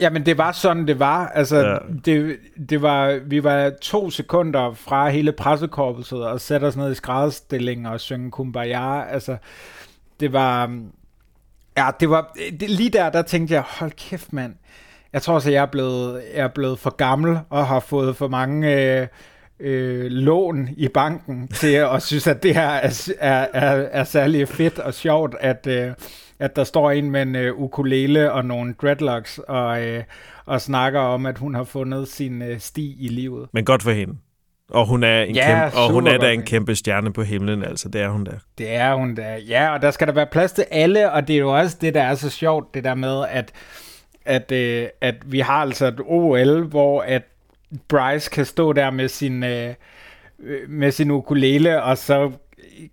Jamen, 0.00 0.26
det 0.26 0.38
var 0.38 0.52
sådan, 0.52 0.86
det 0.86 0.98
var. 0.98 1.28
Altså, 1.28 1.56
ja. 1.56 1.76
det, 2.04 2.36
det 2.68 2.82
var, 2.82 3.20
vi 3.24 3.44
var 3.44 3.70
to 3.82 4.10
sekunder 4.10 4.74
fra 4.74 5.08
hele 5.08 5.32
pressekorpset 5.32 6.26
og 6.26 6.40
sætte 6.40 6.64
os 6.64 6.76
ned 6.76 6.92
i 6.92 6.94
skrædderstilling 6.94 7.88
og 7.88 8.00
synge 8.00 8.30
Kumbaya. 8.30 9.02
Altså, 9.02 9.36
det 10.20 10.32
var... 10.32 10.80
Ja, 11.76 11.90
det 12.00 12.10
var... 12.10 12.36
Det, 12.60 12.70
lige 12.70 12.90
der, 12.90 13.10
der 13.10 13.22
tænkte 13.22 13.54
jeg, 13.54 13.62
hold 13.66 13.90
kæft, 13.90 14.32
mand. 14.32 14.54
Jeg 15.12 15.22
tror 15.22 15.34
også, 15.34 15.48
at 15.48 15.54
jeg 15.54 15.62
er 15.62 15.66
blevet, 15.66 16.22
jeg 16.34 16.44
er 16.44 16.48
blevet 16.48 16.78
for 16.78 16.90
gammel 16.96 17.38
og 17.50 17.66
har 17.66 17.80
fået 17.80 18.16
for 18.16 18.28
mange... 18.28 18.74
Øh, 19.00 19.06
øh, 19.60 20.10
lån 20.10 20.68
i 20.76 20.88
banken 20.88 21.48
til 21.48 21.72
at 21.72 22.02
synes, 22.02 22.26
at 22.26 22.42
det 22.42 22.54
her 22.54 22.68
er, 22.68 23.10
er, 23.20 23.46
er, 23.52 23.88
er 23.92 24.04
særlig 24.04 24.48
fedt 24.48 24.78
og 24.78 24.94
sjovt, 24.94 25.34
at, 25.40 25.66
øh, 25.66 25.90
at 26.38 26.56
der 26.56 26.64
står 26.64 26.90
en 26.90 27.10
med 27.10 27.22
en 27.22 27.36
uh, 27.36 27.62
ukulele 27.62 28.32
og 28.32 28.44
nogle 28.44 28.74
dreadlocks 28.82 29.38
og, 29.38 29.82
uh, 29.82 30.02
og 30.46 30.60
snakker 30.60 31.00
om, 31.00 31.26
at 31.26 31.38
hun 31.38 31.54
har 31.54 31.64
fundet 31.64 32.08
sin 32.08 32.42
uh, 32.42 32.58
sti 32.58 32.96
i 33.00 33.08
livet. 33.08 33.48
Men 33.52 33.64
godt 33.64 33.82
for 33.82 33.90
hende. 33.90 34.14
Og 34.70 34.86
hun 34.86 35.04
er, 35.04 35.22
en 35.22 35.34
ja, 35.34 35.46
kæmpe, 35.46 35.76
og 35.76 35.92
hun 35.92 36.06
er 36.06 36.18
da 36.18 36.32
en 36.32 36.42
kæmpe 36.42 36.74
stjerne 36.74 37.12
på 37.12 37.22
himlen, 37.22 37.64
altså. 37.64 37.88
Det 37.88 38.00
er 38.00 38.08
hun 38.08 38.24
da. 38.24 38.30
Det 38.58 38.74
er 38.74 38.94
hun 38.94 39.14
da. 39.14 39.36
Ja, 39.48 39.74
og 39.74 39.82
der 39.82 39.90
skal 39.90 40.06
der 40.06 40.12
være 40.12 40.26
plads 40.26 40.52
til 40.52 40.64
alle, 40.70 41.12
og 41.12 41.28
det 41.28 41.34
er 41.34 41.40
jo 41.40 41.58
også 41.58 41.78
det, 41.80 41.94
der 41.94 42.02
er 42.02 42.14
så 42.14 42.30
sjovt, 42.30 42.74
det 42.74 42.84
der 42.84 42.94
med, 42.94 43.24
at, 43.30 43.52
at, 44.24 44.52
uh, 44.52 44.88
at 45.00 45.14
vi 45.26 45.40
har 45.40 45.54
altså 45.54 45.86
et 45.86 46.00
OL, 46.06 46.62
hvor 46.62 47.02
at 47.02 47.22
Bryce 47.88 48.30
kan 48.30 48.44
stå 48.44 48.72
der 48.72 48.90
med 48.90 49.08
sin, 49.08 49.42
øh, 49.42 49.74
med 50.68 50.90
sin 50.90 51.10
ukulele, 51.10 51.82
og 51.82 51.98
så 51.98 52.32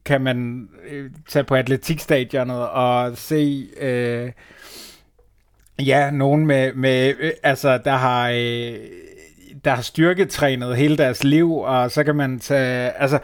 kan 0.06 0.22
man 0.22 0.70
øh, 0.90 1.12
tage 1.28 1.44
på 1.44 1.56
atletikstadionet 1.56 2.70
og 2.70 3.18
se 3.18 3.68
øh, 3.82 4.32
ja, 5.80 6.12
nogen 6.12 6.48
med, 6.48 6.74
med 6.74 7.14
øh, 7.20 7.32
altså 7.44 7.78
der 7.78 7.96
har 7.96 8.30
øh, 8.30 8.76
der 9.66 9.76
har 9.76 9.82
styrketrænet 9.82 10.78
hele 10.78 10.98
deres 10.98 11.24
liv, 11.24 11.58
og 11.58 11.92
så 11.92 12.04
kan 12.04 12.16
man 12.16 12.40
tage, 12.40 12.92
altså 12.92 13.20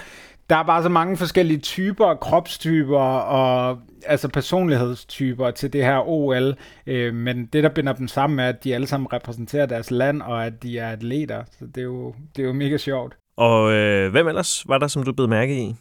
der 0.51 0.57
er 0.57 0.63
bare 0.63 0.83
så 0.83 0.89
mange 0.89 1.17
forskellige 1.17 1.59
typer, 1.59 2.15
kropstyper 2.15 2.99
og 2.99 3.79
altså 4.05 4.27
personlighedstyper 4.27 5.51
til 5.51 5.73
det 5.73 5.85
her 5.85 6.07
OL, 6.07 6.55
øh, 6.87 7.13
men 7.13 7.45
det 7.45 7.63
der 7.63 7.69
binder 7.69 7.93
dem 7.93 8.07
sammen 8.07 8.39
er, 8.39 8.49
at 8.49 8.63
de 8.63 8.75
alle 8.75 8.87
sammen 8.87 9.13
repræsenterer 9.13 9.65
deres 9.65 9.91
land, 9.91 10.21
og 10.21 10.45
at 10.45 10.63
de 10.63 10.77
er 10.77 10.91
atleter, 10.91 11.43
så 11.59 11.65
det 11.65 11.77
er 11.77 11.85
jo, 11.85 12.15
det 12.35 12.41
er 12.41 12.47
jo 12.47 12.53
mega 12.53 12.77
sjovt. 12.77 13.17
Og 13.37 13.71
øh, 13.71 14.11
hvem 14.11 14.27
ellers 14.27 14.67
var 14.67 14.77
der, 14.77 14.87
som 14.87 15.03
du 15.03 15.13
blev 15.13 15.29
mærke 15.29 15.63
i? 15.63 15.75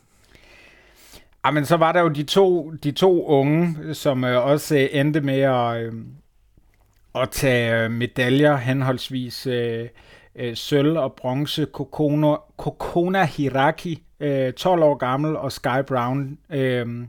Ja, 1.47 1.51
men 1.51 1.65
så 1.65 1.77
var 1.77 1.93
der 1.93 2.01
jo 2.01 2.09
de 2.09 2.23
to, 2.23 2.71
de 2.71 2.91
to 2.91 3.27
unge, 3.27 3.95
som 3.95 4.25
øh, 4.25 4.47
også 4.47 4.77
øh, 4.77 4.89
endte 4.93 5.21
med 5.21 5.41
at, 5.41 5.83
øh, 5.83 5.93
at 7.15 7.31
tage 7.31 7.85
øh, 7.85 7.91
medaljer, 7.91 8.57
henholdsvis 8.57 9.47
øh, 9.47 9.89
øh, 10.37 10.57
sølv 10.57 10.99
og 10.99 11.13
bronze, 11.13 11.67
Kokona, 11.73 12.37
Kokona 12.57 13.25
Hiraki, 13.25 14.03
øh, 14.21 14.53
12 14.53 14.83
år 14.83 14.95
gammel, 14.95 15.37
og 15.37 15.53
Sky 15.53 15.83
Brown 15.87 16.39
øh, 16.51 17.07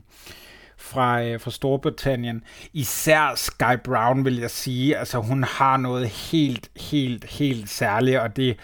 fra, 0.76 1.22
øh, 1.22 1.40
fra 1.40 1.50
Storbritannien. 1.50 2.42
Især 2.72 3.32
Sky 3.36 3.80
Brown, 3.84 4.24
vil 4.24 4.38
jeg 4.38 4.50
sige. 4.50 4.96
Altså, 4.96 5.18
hun 5.18 5.44
har 5.44 5.76
noget 5.76 6.08
helt, 6.08 6.70
helt, 6.76 7.24
helt 7.24 7.68
særligt, 7.68 8.18
og 8.18 8.36
det, 8.36 8.56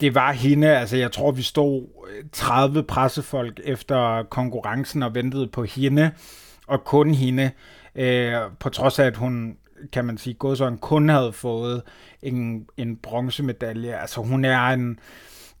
det 0.00 0.14
var 0.14 0.32
hende, 0.32 0.76
altså 0.76 0.96
jeg 0.96 1.12
tror, 1.12 1.30
vi 1.30 1.42
stod 1.42 1.82
øh, 2.10 2.24
30 2.32 2.82
pressefolk 2.82 3.60
efter 3.64 4.22
konkurrencen 4.22 5.02
og 5.02 5.14
ventede 5.14 5.46
på 5.46 5.64
hende, 5.64 6.10
og 6.66 6.84
kun 6.84 7.14
hende, 7.14 7.50
øh, 7.94 8.34
på 8.60 8.68
trods 8.68 8.98
af, 8.98 9.04
at 9.04 9.16
hun, 9.16 9.56
kan 9.92 10.04
man 10.04 10.18
sige, 10.18 10.36
sådan 10.54 10.78
kun 10.78 11.08
havde 11.08 11.32
fået 11.32 11.82
en, 12.22 12.66
en 12.76 12.96
bronzemedalje. 12.96 14.00
Altså 14.00 14.20
hun 14.20 14.44
er 14.44 14.60
en, 14.60 14.98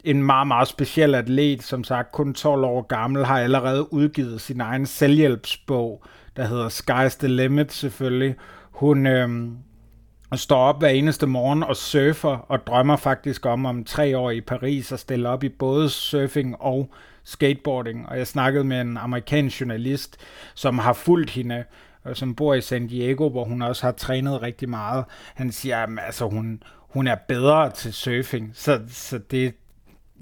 en 0.04 0.22
meget, 0.22 0.46
meget 0.46 0.68
speciel 0.68 1.14
atlet, 1.14 1.62
som 1.62 1.84
sagt 1.84 2.12
kun 2.12 2.34
12 2.34 2.64
år 2.64 2.82
gammel, 2.82 3.24
har 3.24 3.40
allerede 3.40 3.92
udgivet 3.92 4.40
sin 4.40 4.60
egen 4.60 4.86
selvhjælpsbog, 4.86 6.04
der 6.36 6.44
hedder 6.44 6.68
Sky's 6.68 7.18
the 7.18 7.28
Limit 7.28 7.72
selvfølgelig. 7.72 8.34
Hun, 8.70 9.06
øh, 9.06 9.28
står 10.38 10.58
op 10.58 10.78
hver 10.78 10.88
eneste 10.88 11.26
morgen 11.26 11.62
og 11.62 11.76
surfer, 11.76 12.36
og 12.36 12.66
drømmer 12.66 12.96
faktisk 12.96 13.46
om 13.46 13.66
om 13.66 13.84
tre 13.84 14.18
år 14.18 14.30
i 14.30 14.40
Paris 14.40 14.92
at 14.92 15.00
stille 15.00 15.28
op 15.28 15.44
i 15.44 15.48
både 15.48 15.88
surfing 15.88 16.56
og 16.60 16.90
skateboarding. 17.24 18.08
Og 18.08 18.18
jeg 18.18 18.26
snakkede 18.26 18.64
med 18.64 18.80
en 18.80 18.96
amerikansk 18.96 19.60
journalist, 19.60 20.16
som 20.54 20.78
har 20.78 20.92
fulgt 20.92 21.30
hende, 21.30 21.64
Øh, 22.06 22.16
som 22.16 22.34
bor 22.34 22.54
i 22.54 22.60
San 22.60 22.86
Diego, 22.86 23.28
hvor 23.28 23.44
hun 23.44 23.62
også 23.62 23.86
har 23.86 23.92
trænet 23.92 24.42
rigtig 24.42 24.68
meget. 24.68 25.04
Han 25.34 25.52
siger, 25.52 25.78
at 25.78 25.88
altså, 26.06 26.28
hun, 26.28 26.62
hun 26.78 27.06
er 27.06 27.16
bedre 27.28 27.70
til 27.70 27.92
surfing, 27.92 28.50
så, 28.54 28.80
så 28.88 29.18
det, 29.18 29.54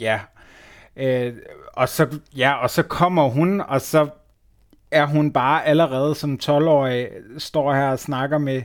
ja. 0.00 0.20
Øh, 0.96 1.34
og, 1.72 1.88
så, 1.88 2.18
ja, 2.36 2.52
og 2.52 2.70
så 2.70 2.82
kommer 2.82 3.28
hun, 3.28 3.60
og 3.60 3.80
så 3.80 4.08
er 4.90 5.06
hun 5.06 5.32
bare 5.32 5.64
allerede 5.66 6.14
som 6.14 6.38
12-årig, 6.42 7.08
står 7.38 7.74
her 7.74 7.88
og 7.88 7.98
snakker 7.98 8.38
med, 8.38 8.62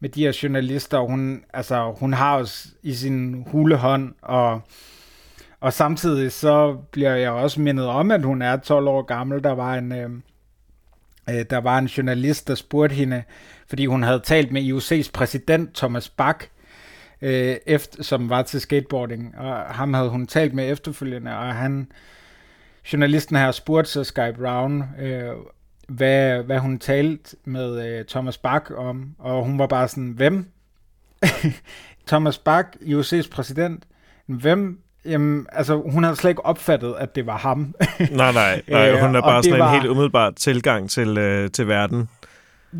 med 0.00 0.08
de 0.08 0.22
her 0.22 0.38
journalister, 0.42 0.98
hun, 0.98 1.44
altså, 1.54 1.94
hun 1.98 2.12
har 2.12 2.36
os 2.36 2.66
i 2.82 2.94
sin 2.94 3.44
hulehånd, 3.46 4.14
og, 4.22 4.60
og 5.60 5.72
samtidig 5.72 6.32
så 6.32 6.76
bliver 6.90 7.14
jeg 7.14 7.30
også 7.30 7.60
mindet 7.60 7.86
om, 7.86 8.10
at 8.10 8.22
hun 8.22 8.42
er 8.42 8.56
12 8.56 8.88
år 8.88 9.02
gammel. 9.02 9.44
Der 9.44 9.52
var 9.52 9.74
en, 9.74 9.92
øh, 9.92 10.10
øh, 11.28 11.44
der 11.50 11.58
var 11.58 11.78
en 11.78 11.86
journalist, 11.86 12.48
der 12.48 12.54
spurgte 12.54 12.94
hende, 12.94 13.22
fordi 13.68 13.86
hun 13.86 14.02
havde 14.02 14.20
talt 14.20 14.52
med 14.52 14.62
IOC's 14.62 15.10
præsident 15.12 15.74
Thomas 15.74 16.08
Bach, 16.08 16.38
øh, 17.22 17.56
efter, 17.66 18.02
som 18.02 18.30
var 18.30 18.42
til 18.42 18.60
skateboarding, 18.60 19.38
og 19.38 19.62
ham 19.62 19.94
havde 19.94 20.08
hun 20.08 20.26
talt 20.26 20.54
med 20.54 20.72
efterfølgende, 20.72 21.36
og 21.36 21.54
han, 21.54 21.92
journalisten 22.92 23.36
her 23.36 23.50
spurgte 23.50 23.90
så 23.90 24.04
Skype 24.04 24.36
Brown, 24.38 24.84
øh, 25.00 25.32
hvad, 25.88 26.42
hvad 26.42 26.58
hun 26.58 26.78
talte 26.78 27.36
med 27.44 27.86
øh, 27.86 28.04
Thomas 28.04 28.38
Bach 28.38 28.64
om, 28.76 29.14
og 29.18 29.44
hun 29.44 29.58
var 29.58 29.66
bare 29.66 29.88
sådan, 29.88 30.10
hvem? 30.10 30.50
Thomas 32.08 32.38
Bach, 32.38 32.68
IOC's 32.80 33.30
præsident, 33.30 33.84
hvem? 34.26 34.80
Jamen, 35.04 35.46
altså, 35.52 35.82
hun 35.90 36.04
havde 36.04 36.16
slet 36.16 36.30
ikke 36.30 36.46
opfattet, 36.46 36.94
at 36.98 37.16
det 37.16 37.26
var 37.26 37.36
ham. 37.36 37.58
nej, 37.98 38.32
nej, 38.32 38.62
nej, 38.68 39.00
hun 39.00 39.16
er 39.16 39.20
bare 39.20 39.42
sådan 39.42 39.58
var... 39.58 39.68
en 39.68 39.80
helt 39.80 39.90
umiddelbar 39.90 40.30
tilgang 40.30 40.90
til, 40.90 41.18
øh, 41.18 41.50
til 41.50 41.68
verden. 41.68 42.08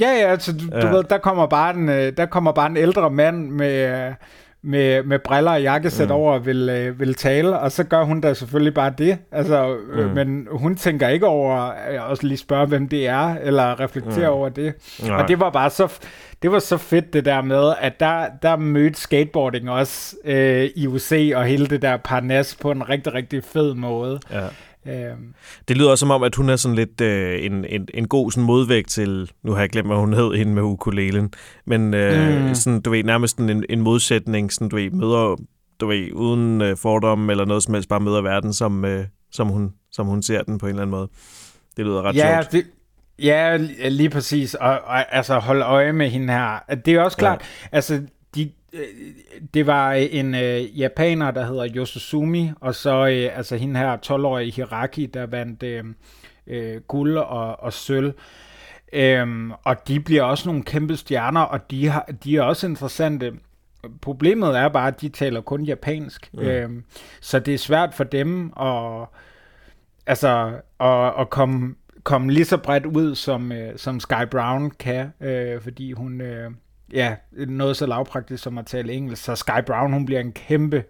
Ja, 0.01 0.09
ja, 0.09 0.31
altså, 0.31 0.53
du, 0.53 0.65
ja. 0.73 0.81
du 0.81 0.97
ved, 0.97 1.05
der 1.05 1.19
kommer, 1.19 1.47
bare 1.47 1.75
en, 1.75 1.89
øh, 1.89 2.13
der 2.17 2.27
kommer 2.27 2.53
bare 2.53 2.67
en 2.67 2.77
ældre 2.77 3.11
mand 3.11 3.51
med, 3.51 4.07
øh, 4.09 4.15
med, 4.63 5.03
med 5.03 5.19
briller 5.19 5.51
og 5.51 5.63
jakkesæt 5.63 6.09
mm. 6.09 6.15
over 6.15 6.39
vil, 6.39 6.69
øh, 6.69 7.01
vil 7.01 7.15
tale, 7.15 7.59
og 7.59 7.73
så 7.73 7.85
gør 7.85 8.05
hun 8.05 8.21
da 8.21 8.35
selvfølgelig 8.35 8.75
bare 8.75 8.93
det. 8.99 9.19
Altså, 9.33 9.77
øh, 9.93 10.09
mm. 10.09 10.15
Men 10.15 10.49
hun 10.51 10.77
tænker 10.77 11.09
ikke 11.09 11.27
over 11.27 11.57
at 11.57 12.01
også 12.01 12.27
lige 12.27 12.39
spørge, 12.39 12.67
hvem 12.67 12.89
det 12.89 13.09
er, 13.09 13.37
eller 13.43 13.81
reflektere 13.81 14.31
mm. 14.31 14.37
over 14.37 14.49
det. 14.49 14.75
Nej. 15.07 15.23
Og 15.23 15.29
det 15.29 15.41
var 15.41 15.51
bare 15.51 15.71
så, 15.71 15.93
det 16.43 16.53
var 16.53 16.59
så 16.59 16.77
fedt 16.77 17.13
det 17.13 17.25
der 17.25 17.43
med, 17.43 17.73
at 17.81 18.01
der, 18.01 18.27
der 18.43 18.57
mødte 18.57 19.01
skateboarding 19.01 19.71
også 19.71 20.17
øh, 20.25 20.71
i 20.77 20.87
UC 20.87 21.33
og 21.37 21.45
hele 21.45 21.67
det 21.67 21.83
der 21.83 21.97
parnas 21.97 22.57
på 22.61 22.71
en 22.71 22.89
rigtig, 22.89 23.15
rigtig 23.15 23.45
fed 23.45 23.75
måde. 23.75 24.21
Ja. 24.33 24.41
Øhm. 24.87 25.35
Det 25.69 25.77
lyder 25.77 25.91
også 25.91 26.01
som 26.01 26.11
om, 26.11 26.23
at 26.23 26.35
hun 26.35 26.49
er 26.49 26.57
sådan 26.57 26.75
lidt 26.75 27.01
øh, 27.01 27.45
en, 27.45 27.65
en, 27.65 27.89
en 27.95 28.09
god 28.09 28.31
sådan 28.31 28.45
modvægt 28.45 28.89
til, 28.89 29.31
nu 29.43 29.53
har 29.53 29.61
jeg 29.61 29.71
glemt, 29.71 29.89
hvad 29.89 29.97
hun 29.97 30.13
hed, 30.13 30.35
hende 30.35 30.53
med 30.53 30.63
ukulelen, 30.63 31.33
men 31.67 31.95
øh, 31.95 32.47
mm. 32.49 32.55
sådan, 32.55 32.81
du 32.81 32.91
ved, 32.91 33.05
nærmest 33.05 33.39
en, 33.39 33.65
en 33.69 33.81
modsætning, 33.81 34.53
sådan, 34.53 34.69
du 34.69 34.77
ved, 34.77 34.91
møder, 34.91 35.37
du 35.81 35.87
ved, 35.87 36.13
uden 36.13 36.61
øh, 36.61 36.77
fordomme 36.77 37.33
eller 37.33 37.45
noget 37.45 37.63
som 37.63 37.75
helst, 37.75 37.89
bare 37.89 38.01
møder 38.01 38.23
verden, 38.23 38.53
som, 38.53 38.85
øh, 38.85 39.05
som, 39.33 39.49
hun, 39.49 39.73
som 39.93 40.07
hun 40.07 40.23
ser 40.23 40.43
den 40.43 40.59
på 40.59 40.67
en 40.67 40.71
eller 40.71 40.83
anden 40.83 40.91
måde. 40.91 41.09
Det 41.77 41.85
lyder 41.85 42.03
ret 42.03 42.17
ja, 42.17 42.43
sjovt. 42.43 42.53
Det, 42.53 42.67
ja, 43.19 43.57
lige 43.89 44.11
præcis. 44.11 44.55
Og, 44.55 44.71
og 44.71 45.17
altså 45.17 45.39
holde 45.39 45.65
øje 45.65 45.93
med 45.93 46.09
hende 46.09 46.33
her. 46.33 46.59
Det 46.85 46.95
er 46.95 47.01
også 47.01 47.17
klart, 47.17 47.41
ja. 47.41 47.69
altså 47.77 48.03
de, 48.35 48.51
Øh, 48.73 48.83
det 49.55 49.67
var 49.67 49.93
en 49.93 50.35
øh, 50.35 50.81
japaner, 50.81 51.31
der 51.31 51.47
hedder 51.47 51.69
Yosuzumi, 51.77 52.51
og 52.61 52.75
så 52.75 53.07
øh, 53.07 53.37
altså 53.37 53.57
hende 53.57 53.81
her 53.81 53.97
12-årige 53.97 54.53
Hiraki, 54.53 55.07
der 55.07 55.27
vandt 55.27 55.63
øh, 55.63 55.85
øh, 56.47 56.81
guld 56.81 57.19
og, 57.19 57.61
og 57.61 57.73
sølv. 57.73 58.13
Øhm, 58.93 59.53
og 59.53 59.89
de 59.89 60.01
bliver 60.01 60.23
også 60.23 60.49
nogle 60.49 60.63
kæmpe 60.63 60.97
stjerner, 60.97 61.41
og 61.41 61.71
de, 61.71 61.89
har, 61.89 62.09
de 62.25 62.37
er 62.37 62.43
også 62.43 62.67
interessante. 62.67 63.33
Problemet 64.01 64.59
er 64.59 64.69
bare, 64.69 64.89
at 64.89 65.01
de 65.01 65.09
taler 65.09 65.41
kun 65.41 65.65
japansk, 65.65 66.31
mm. 66.33 66.41
øhm, 66.41 66.85
så 67.21 67.39
det 67.39 67.55
er 67.55 67.59
svært 67.59 67.95
for 67.95 68.05
dem 68.05 68.53
at, 68.61 69.07
altså, 70.07 70.53
at, 70.81 71.21
at 71.21 71.31
komme, 71.31 71.75
komme 72.03 72.33
lige 72.33 72.45
så 72.45 72.57
bredt 72.57 72.87
ud, 72.87 73.15
som, 73.15 73.53
øh, 73.53 73.79
som 73.79 74.01
Sky 74.01 74.27
Brown 74.31 74.71
kan, 74.71 75.13
øh, 75.21 75.61
fordi 75.61 75.93
hun... 75.93 76.21
Øh, 76.21 76.51
ja, 76.93 77.15
noget 77.33 77.77
så 77.77 77.87
lavpraktisk 77.87 78.43
som 78.43 78.59
at 78.59 78.67
tale 78.67 78.93
engelsk. 78.93 79.25
Så 79.25 79.35
Sky 79.35 79.65
Brown, 79.67 79.93
hun 79.93 80.07
bliver 80.07 80.21
en 80.21 80.33
kæmpe, 80.33 80.85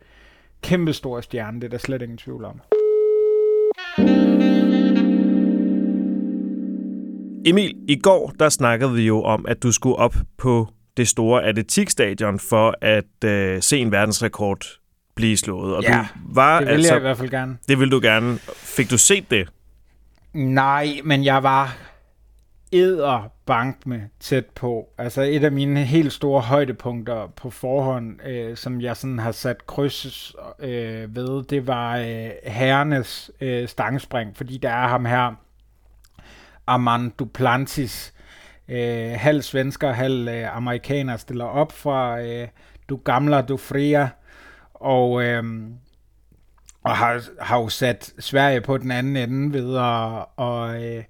kæmpe 0.63 0.93
stor 0.93 1.21
stjerne. 1.21 1.61
Det 1.61 1.65
er 1.65 1.71
der 1.71 1.79
slet 1.79 2.03
ingen 2.03 2.19
tvivl 2.19 2.45
om. 2.45 2.61
Emil, 7.47 7.75
i 7.89 8.01
går 8.03 8.33
der 8.39 8.49
snakkede 8.49 8.95
vi 8.95 9.07
jo 9.07 9.23
om, 9.23 9.45
at 9.49 9.63
du 9.63 9.73
skulle 9.73 9.97
op 9.97 10.15
på 10.39 10.69
det 10.97 11.09
store 11.09 11.45
atletikstadion 11.45 12.39
for 12.39 12.75
at 12.81 13.25
øh, 13.25 13.63
se 13.63 13.79
en 13.79 13.93
verdensrekord 13.93 14.65
blive 15.15 15.37
slået. 15.37 15.77
Og 15.77 15.83
ja, 15.83 16.07
du 16.15 16.35
var 16.35 16.59
det 16.59 16.69
vil 16.69 16.75
altså, 16.75 16.93
jeg 16.95 17.01
i 17.01 17.01
hvert 17.01 17.19
fald 17.19 17.31
gerne. 17.31 17.57
Det 17.69 17.81
vil 17.81 17.91
du 17.91 18.01
gerne. 18.03 18.39
Fik 18.57 18.91
du 18.91 18.99
set 18.99 19.31
det? 19.31 19.49
Nej, 20.33 20.89
men 21.05 21.25
jeg 21.25 21.43
var 21.43 21.77
æder 22.73 23.33
bank 23.47 23.87
med 23.87 24.01
tæt 24.21 24.47
på. 24.47 24.89
Altså 24.99 25.23
et 25.23 25.45
af 25.45 25.53
mine 25.53 25.85
helt 25.85 26.13
store 26.13 26.41
højdepunkter 26.41 27.27
på 27.27 27.51
forhånd, 27.51 28.27
øh, 28.27 28.57
som 28.57 28.81
jeg 28.81 28.97
sådan 28.97 29.19
har 29.19 29.33
sat 29.33 29.67
kryds 29.67 30.35
øh, 30.59 31.17
ved, 31.17 31.45
det 31.45 31.67
var 31.67 31.97
øh, 31.97 32.31
herrenes 32.45 33.31
øh, 33.41 33.69
stangspring, 33.69 34.37
fordi 34.37 34.59
der 34.59 34.71
er 34.71 34.89
ham 34.89 35.05
her, 35.05 35.35
Armand 36.67 37.13
Duplantis, 37.19 38.15
øh, 38.69 39.13
halv 39.17 39.43
svensker, 39.43 39.93
halv 39.93 40.29
øh, 40.29 40.57
amerikaner, 40.57 41.17
stiller 41.17 41.45
op 41.45 41.73
fra 41.73 42.21
øh, 42.21 42.49
Du 42.89 42.97
Gamla 42.97 43.41
Du 43.41 43.57
Fria, 43.57 44.09
og, 44.75 45.23
øh, 45.23 45.45
og 46.83 46.97
har, 46.97 47.23
har 47.41 47.59
jo 47.59 47.69
sat 47.69 48.13
Sverige 48.19 48.61
på 48.61 48.79
den 48.79 48.91
anden 48.91 49.17
ende 49.17 49.53
ved 49.53 49.77
at 49.77 50.25
og, 50.37 50.85
øh, 50.85 51.05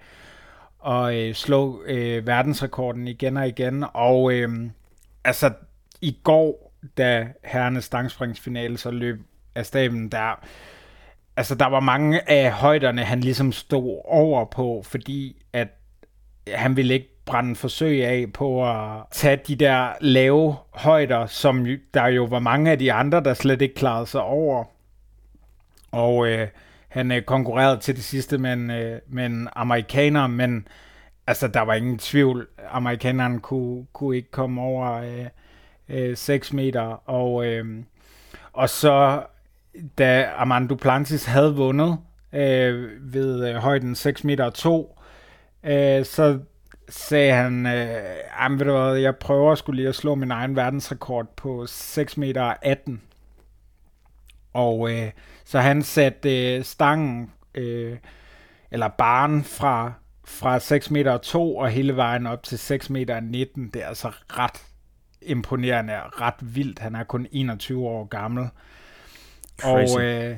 og 0.80 1.16
øh, 1.16 1.34
slå 1.34 1.82
øh, 1.86 2.26
verdensrekorden 2.26 3.08
igen 3.08 3.36
og 3.36 3.48
igen. 3.48 3.84
Og 3.92 4.32
øh, 4.32 4.70
altså, 5.24 5.52
i 6.00 6.16
går, 6.22 6.72
da 6.98 7.28
herrenes 7.44 7.84
stangspringsfinale 7.84 8.78
så 8.78 8.90
løb 8.90 9.20
af 9.54 9.66
staben, 9.66 10.08
der, 10.08 10.44
altså, 11.36 11.54
der 11.54 11.66
var 11.66 11.80
mange 11.80 12.30
af 12.30 12.52
højderne, 12.52 13.04
han 13.04 13.20
ligesom 13.20 13.52
stod 13.52 14.00
over 14.04 14.44
på, 14.44 14.82
fordi 14.86 15.42
at 15.52 15.68
han 16.54 16.76
ville 16.76 16.94
ikke 16.94 17.10
brænde 17.24 17.56
forsøg 17.56 18.04
af 18.04 18.26
på 18.34 18.70
at 18.70 19.02
tage 19.10 19.36
de 19.36 19.56
der 19.56 19.92
lave 20.00 20.56
højder, 20.70 21.26
som 21.26 21.66
der 21.94 22.06
jo 22.06 22.24
var 22.24 22.38
mange 22.38 22.70
af 22.70 22.78
de 22.78 22.92
andre, 22.92 23.20
der 23.20 23.34
slet 23.34 23.62
ikke 23.62 23.74
klarede 23.74 24.06
sig 24.06 24.22
over. 24.22 24.64
Og 25.92 26.28
øh, 26.28 26.48
han 26.90 27.12
øh, 27.12 27.22
konkurrerede 27.22 27.80
til 27.80 27.96
det 27.96 28.04
sidste 28.04 28.38
med 28.38 28.52
en, 28.52 28.70
øh, 28.70 29.00
med 29.08 29.26
en 29.26 29.48
amerikaner, 29.52 30.26
men 30.26 30.68
altså, 31.26 31.48
der 31.48 31.60
var 31.60 31.74
ingen 31.74 31.98
tvivl. 31.98 32.48
Amerikaneren 32.70 33.40
kunne, 33.40 33.86
kunne 33.92 34.16
ikke 34.16 34.30
komme 34.30 34.60
over 34.60 34.92
øh, 34.92 35.26
øh, 35.88 36.16
6 36.16 36.52
meter, 36.52 37.08
og, 37.08 37.46
øh, 37.46 37.64
og 38.52 38.68
så 38.68 39.22
da 39.98 40.24
Armand 40.36 40.68
Duplantis 40.68 41.24
havde 41.24 41.56
vundet 41.56 41.98
øh, 42.32 42.90
ved 43.14 43.48
øh, 43.48 43.54
højden 43.54 43.94
6 43.94 44.24
meter 44.24 44.50
2, 44.50 44.98
øh, 45.64 46.04
så 46.04 46.38
sagde 46.88 47.32
han, 47.32 47.66
øh, 47.66 48.58
ved 48.58 48.66
du 48.66 48.72
hvad, 48.72 48.94
jeg 48.94 49.16
prøver 49.16 49.54
skulle 49.54 49.76
lige 49.76 49.88
at 49.88 49.94
slå 49.94 50.14
min 50.14 50.30
egen 50.30 50.56
verdensrekord 50.56 51.26
på 51.36 51.66
6 51.66 52.16
meter 52.16 52.54
18. 52.62 53.02
Og 54.52 54.92
øh, 54.92 55.10
så 55.44 55.58
han 55.58 55.82
satte 55.82 56.56
øh, 56.56 56.64
stangen, 56.64 57.30
øh, 57.54 57.96
eller 58.70 58.88
baren 58.88 59.44
fra, 59.44 59.92
fra 60.24 60.58
6 60.58 60.90
meter 60.90 61.18
2 61.18 61.56
og 61.56 61.68
hele 61.68 61.96
vejen 61.96 62.26
op 62.26 62.42
til 62.42 62.58
6 62.58 62.90
meter 62.90 63.20
19. 63.20 63.70
Det 63.74 63.82
er 63.82 63.86
altså 63.86 64.08
ret 64.28 64.62
imponerende 65.22 66.02
og 66.02 66.20
ret 66.20 66.34
vildt. 66.40 66.78
Han 66.78 66.94
er 66.94 67.04
kun 67.04 67.26
21 67.32 67.88
år 67.88 68.04
gammel. 68.04 68.48
Crazy. 69.60 69.94
Og 69.94 70.02
øh, 70.02 70.36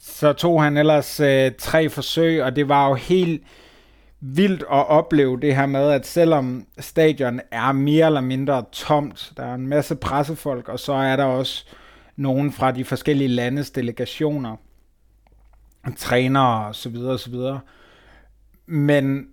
så 0.00 0.32
tog 0.32 0.62
han 0.62 0.76
ellers 0.76 1.20
øh, 1.20 1.52
tre 1.58 1.88
forsøg, 1.88 2.42
og 2.42 2.56
det 2.56 2.68
var 2.68 2.88
jo 2.88 2.94
helt 2.94 3.42
vildt 4.20 4.62
at 4.62 4.88
opleve 4.88 5.40
det 5.40 5.56
her 5.56 5.66
med, 5.66 5.90
at 5.90 6.06
selvom 6.06 6.66
stadion 6.78 7.40
er 7.50 7.72
mere 7.72 8.06
eller 8.06 8.20
mindre 8.20 8.64
tomt, 8.72 9.32
der 9.36 9.44
er 9.44 9.54
en 9.54 9.66
masse 9.66 9.96
pressefolk, 9.96 10.68
og 10.68 10.80
så 10.80 10.92
er 10.92 11.16
der 11.16 11.24
også 11.24 11.66
nogen 12.18 12.52
fra 12.52 12.70
de 12.70 12.84
forskellige 12.84 13.28
landes 13.28 13.70
delegationer, 13.70 14.56
trænere 15.96 16.66
og 16.66 16.74
så 16.74 16.88
videre 16.88 17.12
og 17.12 17.20
så 17.20 17.30
videre. 17.30 17.60
Men 18.66 19.28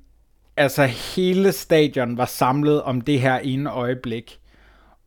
altså 0.58 0.86
hele 0.86 1.52
stadion 1.52 2.18
var 2.18 2.26
samlet 2.26 2.82
om 2.82 3.02
det 3.02 3.22
her 3.22 3.38
ene 3.38 3.72
øjeblik. 3.72 4.40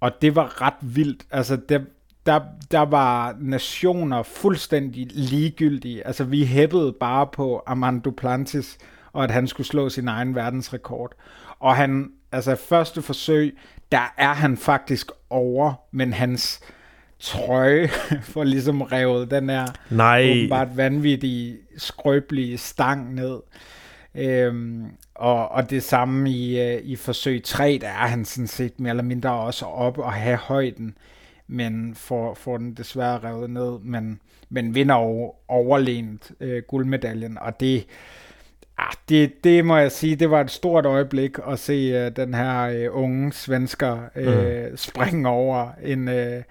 Og 0.00 0.22
det 0.22 0.34
var 0.34 0.62
ret 0.62 0.74
vildt. 0.82 1.26
Altså 1.30 1.56
det, 1.56 1.86
der, 2.26 2.40
der 2.70 2.80
var 2.80 3.36
nationer 3.40 4.22
fuldstændig 4.22 5.06
ligegyldige. 5.10 6.06
Altså 6.06 6.24
vi 6.24 6.44
hæppede 6.44 6.92
bare 6.92 7.26
på 7.26 7.62
Armand 7.66 8.02
Duplantis, 8.02 8.78
og 9.12 9.24
at 9.24 9.30
han 9.30 9.46
skulle 9.46 9.66
slå 9.66 9.88
sin 9.88 10.08
egen 10.08 10.34
verdensrekord. 10.34 11.12
Og 11.58 11.76
han, 11.76 12.12
altså 12.32 12.54
første 12.54 13.02
forsøg, 13.02 13.58
der 13.92 14.14
er 14.16 14.34
han 14.34 14.56
faktisk 14.56 15.10
over, 15.30 15.74
men 15.92 16.12
hans 16.12 16.60
trøje 17.20 17.88
får 18.32 18.44
ligesom 18.44 18.82
revet 18.82 19.30
den 19.30 19.50
her 19.50 19.66
Nej. 19.90 20.30
åbenbart 20.30 20.76
vanvittige, 20.76 21.56
skrøbelige 21.76 22.58
stang 22.58 23.14
ned. 23.14 23.40
Øhm, 24.14 24.84
og, 25.14 25.48
og 25.48 25.70
det 25.70 25.82
samme 25.82 26.30
i, 26.30 26.60
øh, 26.60 26.80
i 26.82 26.96
forsøg 26.96 27.42
3, 27.42 27.78
der 27.80 27.88
er 27.88 28.06
han 28.06 28.24
sådan 28.24 28.46
set 28.46 28.80
mere 28.80 28.90
eller 28.90 29.02
mindre 29.02 29.30
også 29.30 29.66
op 29.66 29.98
og 29.98 30.12
have 30.12 30.36
højden, 30.36 30.94
men 31.46 31.94
får, 31.94 32.34
får 32.34 32.56
den 32.56 32.74
desværre 32.74 33.18
revet 33.18 33.50
ned, 33.50 33.78
men, 33.82 34.20
men 34.48 34.74
vinder 34.74 34.94
jo 34.94 35.34
overlænt 35.48 36.30
øh, 36.40 36.62
guldmedaljen, 36.68 37.38
og 37.38 37.60
det, 37.60 37.86
ah, 38.78 38.92
det, 39.08 39.44
det 39.44 39.64
må 39.64 39.76
jeg 39.76 39.92
sige, 39.92 40.16
det 40.16 40.30
var 40.30 40.40
et 40.40 40.50
stort 40.50 40.86
øjeblik 40.86 41.30
at 41.48 41.58
se 41.58 41.72
øh, 41.72 42.16
den 42.16 42.34
her 42.34 42.60
øh, 42.62 42.88
unge 42.90 43.32
svensker 43.32 43.98
øh, 44.16 44.70
mm. 44.70 44.76
springe 44.76 45.28
over 45.28 45.70
en, 45.82 46.08
øh, 46.08 46.42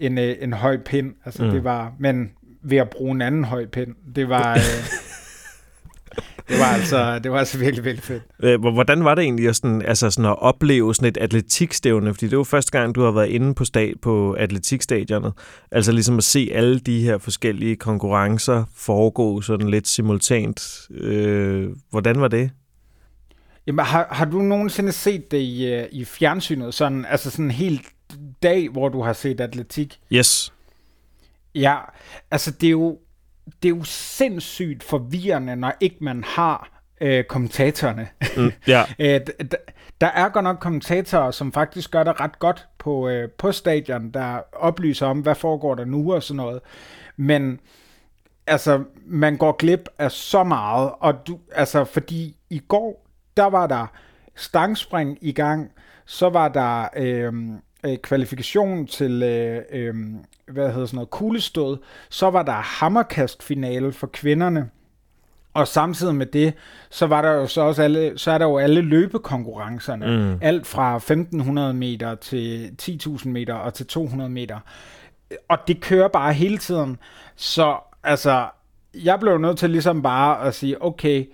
en, 0.00 0.18
øh, 0.18 0.36
en 0.40 0.52
høj 0.52 0.78
pind, 0.78 1.14
altså 1.24 1.44
mm. 1.44 1.50
det 1.50 1.64
var, 1.64 1.92
men 1.98 2.30
ved 2.62 2.78
at 2.78 2.90
bruge 2.90 3.12
en 3.12 3.22
anden 3.22 3.44
høj 3.44 3.66
pind, 3.66 3.94
det 4.14 4.28
var... 4.28 4.54
Øh, 4.54 4.60
det 6.48 6.58
var 6.58 6.66
altså, 6.66 7.18
det 7.18 7.32
var 7.32 7.38
altså 7.38 7.58
virkelig, 7.58 7.84
virkelig 7.84 8.04
fedt. 8.04 8.22
Øh, 8.42 8.60
hvordan 8.60 9.04
var 9.04 9.14
det 9.14 9.22
egentlig 9.22 9.48
at, 9.48 9.56
sådan, 9.56 9.82
altså 9.82 10.10
sådan 10.10 10.30
at 10.30 10.42
opleve 10.42 10.94
sådan 10.94 11.08
et 11.08 11.16
atletikstævne? 11.16 12.14
Fordi 12.14 12.28
det 12.28 12.38
var 12.38 12.44
første 12.44 12.78
gang, 12.78 12.94
du 12.94 13.02
har 13.02 13.10
været 13.10 13.28
inde 13.28 13.54
på, 13.54 13.64
stad, 13.64 13.92
på 14.02 14.32
atletikstadionet. 14.32 15.32
Altså 15.70 15.92
ligesom 15.92 16.18
at 16.18 16.24
se 16.24 16.50
alle 16.54 16.78
de 16.78 17.02
her 17.02 17.18
forskellige 17.18 17.76
konkurrencer 17.76 18.64
foregå 18.76 19.40
sådan 19.40 19.70
lidt 19.70 19.88
simultant. 19.88 20.80
Øh, 20.90 21.68
hvordan 21.90 22.20
var 22.20 22.28
det? 22.28 22.50
Jamen, 23.66 23.84
har, 23.84 24.08
har 24.10 24.24
du 24.24 24.42
nogensinde 24.42 24.92
set 24.92 25.30
det 25.30 25.38
i, 25.38 25.72
øh, 25.72 25.86
i 25.92 26.04
fjernsynet? 26.04 26.74
Sådan, 26.74 27.04
altså 27.08 27.30
sådan 27.30 27.44
en 27.44 27.50
hel 27.50 27.80
dag, 28.42 28.68
hvor 28.68 28.88
du 28.88 29.02
har 29.02 29.12
set 29.12 29.40
atletik? 29.40 30.00
Yes. 30.12 30.52
Ja, 31.54 31.76
altså 32.30 32.50
det 32.50 32.66
er 32.66 32.70
jo 32.70 32.98
det 33.62 33.70
er 33.70 33.76
jo 33.76 33.84
sindssygt 33.84 34.82
forvirrende, 34.82 35.56
når 35.56 35.72
ikke 35.80 35.96
man 36.00 36.24
har 36.24 36.80
øh, 37.00 37.24
kommentatorerne. 37.24 38.08
Mm, 38.36 38.52
yeah. 38.68 38.88
øh, 38.98 39.20
der 40.00 40.06
er 40.06 40.28
godt 40.28 40.44
nok 40.44 40.58
kommentatorer, 40.60 41.30
som 41.30 41.52
faktisk 41.52 41.90
gør 41.90 42.04
det 42.04 42.20
ret 42.20 42.38
godt 42.38 42.68
på, 42.78 43.08
øh, 43.08 43.30
på 43.30 43.52
stadion, 43.52 44.10
der 44.10 44.40
oplyser 44.52 45.06
om, 45.06 45.20
hvad 45.20 45.34
foregår 45.34 45.74
der 45.74 45.84
nu 45.84 46.14
og 46.14 46.22
sådan 46.22 46.36
noget. 46.36 46.60
Men 47.16 47.60
altså, 48.46 48.84
man 49.06 49.36
går 49.36 49.52
glip 49.52 49.88
af 49.98 50.12
så 50.12 50.44
meget, 50.44 50.90
og 51.00 51.26
du, 51.26 51.38
altså, 51.52 51.84
fordi 51.84 52.36
i 52.50 52.58
går, 52.58 53.06
der 53.36 53.44
var 53.46 53.66
der 53.66 53.86
stangspring 54.36 55.18
i 55.20 55.32
gang, 55.32 55.70
så 56.06 56.28
var 56.28 56.48
der 56.48 56.88
øh, 56.96 57.32
øh, 57.84 57.96
kvalifikation 57.96 58.86
til 58.86 59.22
øh, 59.22 59.62
øh, 59.72 59.94
hvad 60.48 60.72
hedder 60.72 60.86
sådan 60.86 60.96
noget, 60.96 61.10
kuglestød, 61.10 61.76
så 62.10 62.30
var 62.30 62.42
der 62.42 62.52
hammerkastfinale 62.52 63.92
for 63.92 64.06
kvinderne, 64.06 64.70
og 65.54 65.68
samtidig 65.68 66.14
med 66.14 66.26
det, 66.26 66.54
så 66.90 67.06
var 67.06 67.22
der 67.22 67.30
jo 67.30 67.46
så 67.46 67.60
også 67.60 67.82
alle, 67.82 68.18
så 68.18 68.30
er 68.30 68.38
der 68.38 68.46
jo 68.46 68.58
alle 68.58 68.80
løbekonkurrencerne. 68.80 70.06
Mm. 70.06 70.38
Alt 70.42 70.66
fra 70.66 70.96
1500 70.96 71.74
meter 71.74 72.14
til 72.14 72.74
10.000 72.82 73.28
meter 73.28 73.54
og 73.54 73.74
til 73.74 73.86
200 73.86 74.30
meter. 74.30 74.58
Og 75.48 75.58
det 75.68 75.80
kører 75.80 76.08
bare 76.08 76.32
hele 76.32 76.58
tiden. 76.58 76.98
Så 77.36 77.76
altså, 78.02 78.46
jeg 78.94 79.20
blev 79.20 79.38
nødt 79.38 79.58
til 79.58 79.70
ligesom 79.70 80.02
bare 80.02 80.46
at 80.46 80.54
sige, 80.54 80.82
okay, 80.82 81.26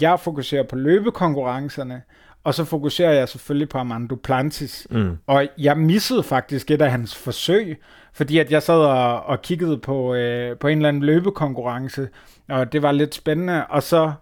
jeg 0.00 0.20
fokuserer 0.20 0.62
på 0.62 0.76
løbekonkurrencerne, 0.76 2.02
og 2.44 2.54
så 2.54 2.64
fokuserer 2.64 3.12
jeg 3.12 3.28
selvfølgelig 3.28 3.68
på 3.68 3.78
Armando 3.78 4.14
Plantis. 4.14 4.86
Mm. 4.90 5.18
Og 5.26 5.46
jeg 5.58 5.78
missede 5.78 6.22
faktisk 6.22 6.70
et 6.70 6.82
af 6.82 6.90
hans 6.90 7.16
forsøg, 7.16 7.80
fordi 8.12 8.38
at 8.38 8.50
jeg 8.50 8.62
sad 8.62 8.74
og, 8.74 9.26
og 9.26 9.42
kiggede 9.42 9.78
på, 9.78 10.14
øh, 10.14 10.56
på 10.56 10.68
en 10.68 10.78
eller 10.78 10.88
anden 10.88 11.02
løbekonkurrence, 11.02 12.08
og 12.48 12.72
det 12.72 12.82
var 12.82 12.92
lidt 12.92 13.14
spændende, 13.14 13.66
og 13.66 13.82
så 13.82 14.12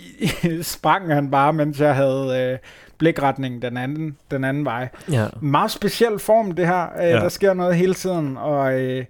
sprang 0.62 1.14
han 1.14 1.30
bare, 1.30 1.52
mens 1.52 1.80
jeg 1.80 1.94
havde 1.94 2.50
øh, 2.52 2.58
blikretningen 2.98 3.62
den 3.62 3.76
anden, 3.76 4.16
den 4.30 4.44
anden 4.44 4.64
vej. 4.64 4.88
Ja. 5.12 5.26
Meget 5.40 5.70
speciel 5.70 6.18
form 6.18 6.52
det 6.52 6.66
her. 6.66 6.86
Øh, 6.98 7.04
ja. 7.04 7.16
Der 7.16 7.28
sker 7.28 7.54
noget 7.54 7.76
hele 7.76 7.94
tiden, 7.94 8.36
og... 8.36 8.80
Øh, 8.80 9.04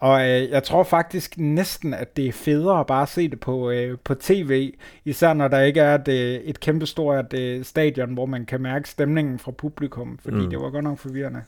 og 0.00 0.20
øh, 0.20 0.50
jeg 0.50 0.62
tror 0.62 0.82
faktisk 0.82 1.38
næsten, 1.38 1.94
at 1.94 2.16
det 2.16 2.26
er 2.26 2.32
federe 2.32 2.80
at 2.80 2.86
bare 2.86 3.06
se 3.06 3.28
det 3.28 3.40
på, 3.40 3.70
øh, 3.70 3.98
på 4.04 4.14
tv, 4.14 4.72
især 5.04 5.32
når 5.32 5.48
der 5.48 5.60
ikke 5.60 5.80
er 5.80 5.94
et, 5.94 6.08
et 6.48 6.60
kæmpestort 6.60 7.34
øh, 7.34 7.64
stadion, 7.64 8.14
hvor 8.14 8.26
man 8.26 8.46
kan 8.46 8.62
mærke 8.62 8.88
stemningen 8.88 9.38
fra 9.38 9.50
publikum, 9.50 10.18
fordi 10.22 10.36
mm. 10.36 10.50
det 10.50 10.58
var 10.58 10.70
godt 10.70 10.84
nok 10.84 10.98
forvirrende. 10.98 11.42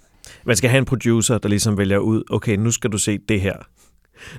Man 0.44 0.56
skal 0.56 0.70
have 0.70 0.78
en 0.78 0.84
producer, 0.84 1.38
der 1.38 1.48
ligesom 1.48 1.78
vælger 1.78 1.98
ud, 1.98 2.22
okay, 2.30 2.56
nu 2.56 2.70
skal 2.70 2.90
du 2.92 2.98
se 2.98 3.18
det 3.18 3.40
her. 3.40 3.56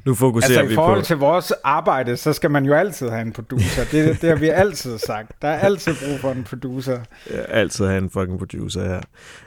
Nu 0.06 0.15
fokuserer 0.15 0.60
altså, 0.60 0.67
vi 0.67 0.74
i 0.74 0.76
forhold 0.76 1.00
på... 1.00 1.06
til 1.06 1.17
vores 1.17 1.54
arbejde, 1.63 2.17
så 2.17 2.34
skal 2.34 2.52
man 2.52 2.65
jo 2.65 2.74
altid 2.74 3.10
have 3.10 3.22
en 3.22 3.32
producer. 3.32 3.84
Det, 3.91 4.22
det 4.22 4.30
har 4.30 4.36
vi 4.36 4.50
altid 4.50 4.98
sagt. 4.98 5.32
Der 5.41 5.48
er 5.48 5.60
altid 5.60 5.96
brug 6.06 6.19
for 6.19 6.32
en 6.32 6.43
producer. 6.43 7.00
Ja, 7.32 7.41
altid 7.41 7.86
have 7.86 7.98
en 7.98 8.10
fucking 8.10 8.39
producer, 8.39 8.93
ja. 8.93 9.00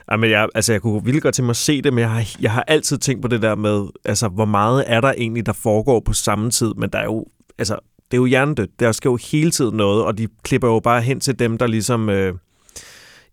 Ej, 0.08 0.16
men 0.16 0.30
jeg, 0.30 0.48
altså, 0.54 0.72
jeg 0.72 0.82
kunne 0.82 1.04
virkelig 1.04 1.22
godt 1.22 1.34
til 1.34 1.44
mig 1.44 1.50
at 1.50 1.56
se 1.56 1.82
det, 1.82 1.92
men 1.92 2.00
jeg 2.00 2.10
har, 2.10 2.24
jeg 2.40 2.52
har 2.52 2.64
altid 2.68 2.98
tænkt 2.98 3.22
på 3.22 3.28
det 3.28 3.42
der 3.42 3.54
med, 3.54 3.86
altså, 4.04 4.28
hvor 4.28 4.44
meget 4.44 4.84
er 4.86 5.00
der 5.00 5.12
egentlig, 5.16 5.46
der 5.46 5.52
foregår 5.52 6.00
på 6.00 6.12
samme 6.12 6.50
tid, 6.50 6.74
men 6.76 6.90
der 6.90 6.98
er 6.98 7.04
jo, 7.04 7.24
altså, 7.58 7.78
det 8.10 8.16
er 8.16 8.20
jo 8.20 8.26
hjernedødt. 8.26 8.80
Der 8.80 8.92
skal 8.92 9.08
jo 9.08 9.18
hele 9.30 9.50
tiden 9.50 9.76
noget, 9.76 10.04
og 10.04 10.18
de 10.18 10.28
klipper 10.42 10.68
jo 10.68 10.80
bare 10.80 11.02
hen 11.02 11.20
til 11.20 11.38
dem, 11.38 11.58
der 11.58 11.66
ligesom... 11.66 12.08
Øh, 12.08 12.34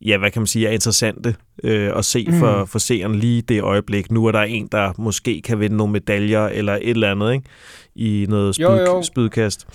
ja, 0.06 0.18
hvad 0.18 0.32
kan 0.32 0.42
man 0.42 0.48
sige, 0.48 0.68
er 0.68 0.72
interessante 0.72 1.36
øh, 1.64 1.98
at 1.98 2.06
se 2.06 2.26
mm. 2.30 2.40
for, 2.40 2.66
for 2.66 2.80
seeren 2.80 3.16
lige 3.16 3.42
det 3.42 3.62
øjeblik. 3.62 4.12
Nu 4.12 4.26
er 4.26 4.32
der 4.32 4.42
en, 4.42 4.68
der 4.72 4.94
måske 4.98 5.42
kan 5.42 5.60
vinde 5.60 5.78
nogle 5.78 5.94
medaljer 5.94 6.46
eller 6.46 6.74
et 6.74 6.90
eller 6.90 7.12
andet, 7.12 7.34
ikke? 7.34 7.46
I 7.96 8.26
noget 8.30 8.56
spyd, 8.56 8.66
jo, 8.66 8.76
jo. 8.76 9.02
spydkast. 9.02 9.68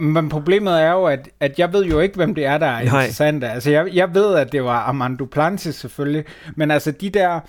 Men 0.00 0.28
problemet 0.28 0.82
er 0.82 0.92
jo, 0.92 1.04
at, 1.04 1.28
at 1.40 1.58
jeg 1.58 1.72
ved 1.72 1.84
jo 1.84 2.00
ikke, 2.00 2.16
hvem 2.16 2.34
det 2.34 2.44
er, 2.44 2.58
der 2.58 2.66
er 2.66 2.80
interessant. 2.80 3.44
Altså, 3.44 3.70
jeg, 3.70 3.88
jeg 3.92 4.14
ved, 4.14 4.34
at 4.34 4.52
det 4.52 4.64
var 4.64 4.78
Armando 4.78 5.24
Plantis 5.24 5.74
selvfølgelig, 5.74 6.24
men 6.56 6.70
altså 6.70 6.90
de 6.90 7.10
der 7.10 7.40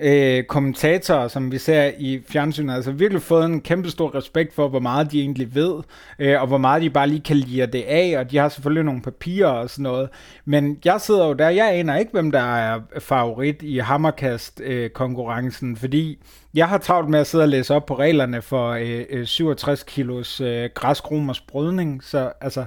øh, 0.00 0.44
kommentatorer, 0.44 1.28
som 1.28 1.52
vi 1.52 1.58
ser 1.58 1.90
i 1.98 2.22
fjernsynet, 2.28 2.74
altså 2.74 2.92
virkelig 2.92 3.22
fået 3.22 3.44
en 3.44 3.60
kæmpe 3.60 3.90
stor 3.90 4.14
respekt 4.14 4.54
for, 4.54 4.68
hvor 4.68 4.80
meget 4.80 5.12
de 5.12 5.20
egentlig 5.20 5.54
ved, 5.54 5.82
øh, 6.18 6.40
og 6.40 6.46
hvor 6.46 6.58
meget 6.58 6.82
de 6.82 6.90
bare 6.90 7.08
lige 7.08 7.20
kan 7.20 7.36
lide 7.36 7.66
det 7.66 7.82
af, 7.82 8.14
og 8.18 8.30
de 8.30 8.36
har 8.36 8.48
selvfølgelig 8.48 8.84
nogle 8.84 9.02
papirer 9.02 9.48
og 9.48 9.70
sådan 9.70 9.82
noget. 9.82 10.08
Men 10.44 10.78
jeg 10.84 11.00
sidder 11.00 11.26
jo 11.26 11.32
der, 11.32 11.48
jeg 11.48 11.74
aner 11.74 11.96
ikke, 11.96 12.12
hvem 12.12 12.30
der 12.30 12.56
er 12.56 12.80
favorit 12.98 13.62
i 13.62 13.78
Hammerkast-konkurrencen, 13.78 15.70
øh, 15.70 15.76
fordi 15.76 16.18
jeg 16.54 16.68
har 16.68 16.78
travlt 16.78 17.08
med 17.08 17.18
at 17.18 17.26
sidde 17.26 17.44
og 17.44 17.48
læse 17.48 17.74
op 17.74 17.86
på 17.86 17.98
reglerne 17.98 18.42
for 18.42 18.70
øh, 18.70 19.04
øh 19.10 19.26
67 19.26 19.82
kilos 19.82 20.40
øh, 20.40 20.70
græskromers 20.74 21.40
brydning, 21.40 22.04
så 22.04 22.32
altså, 22.40 22.64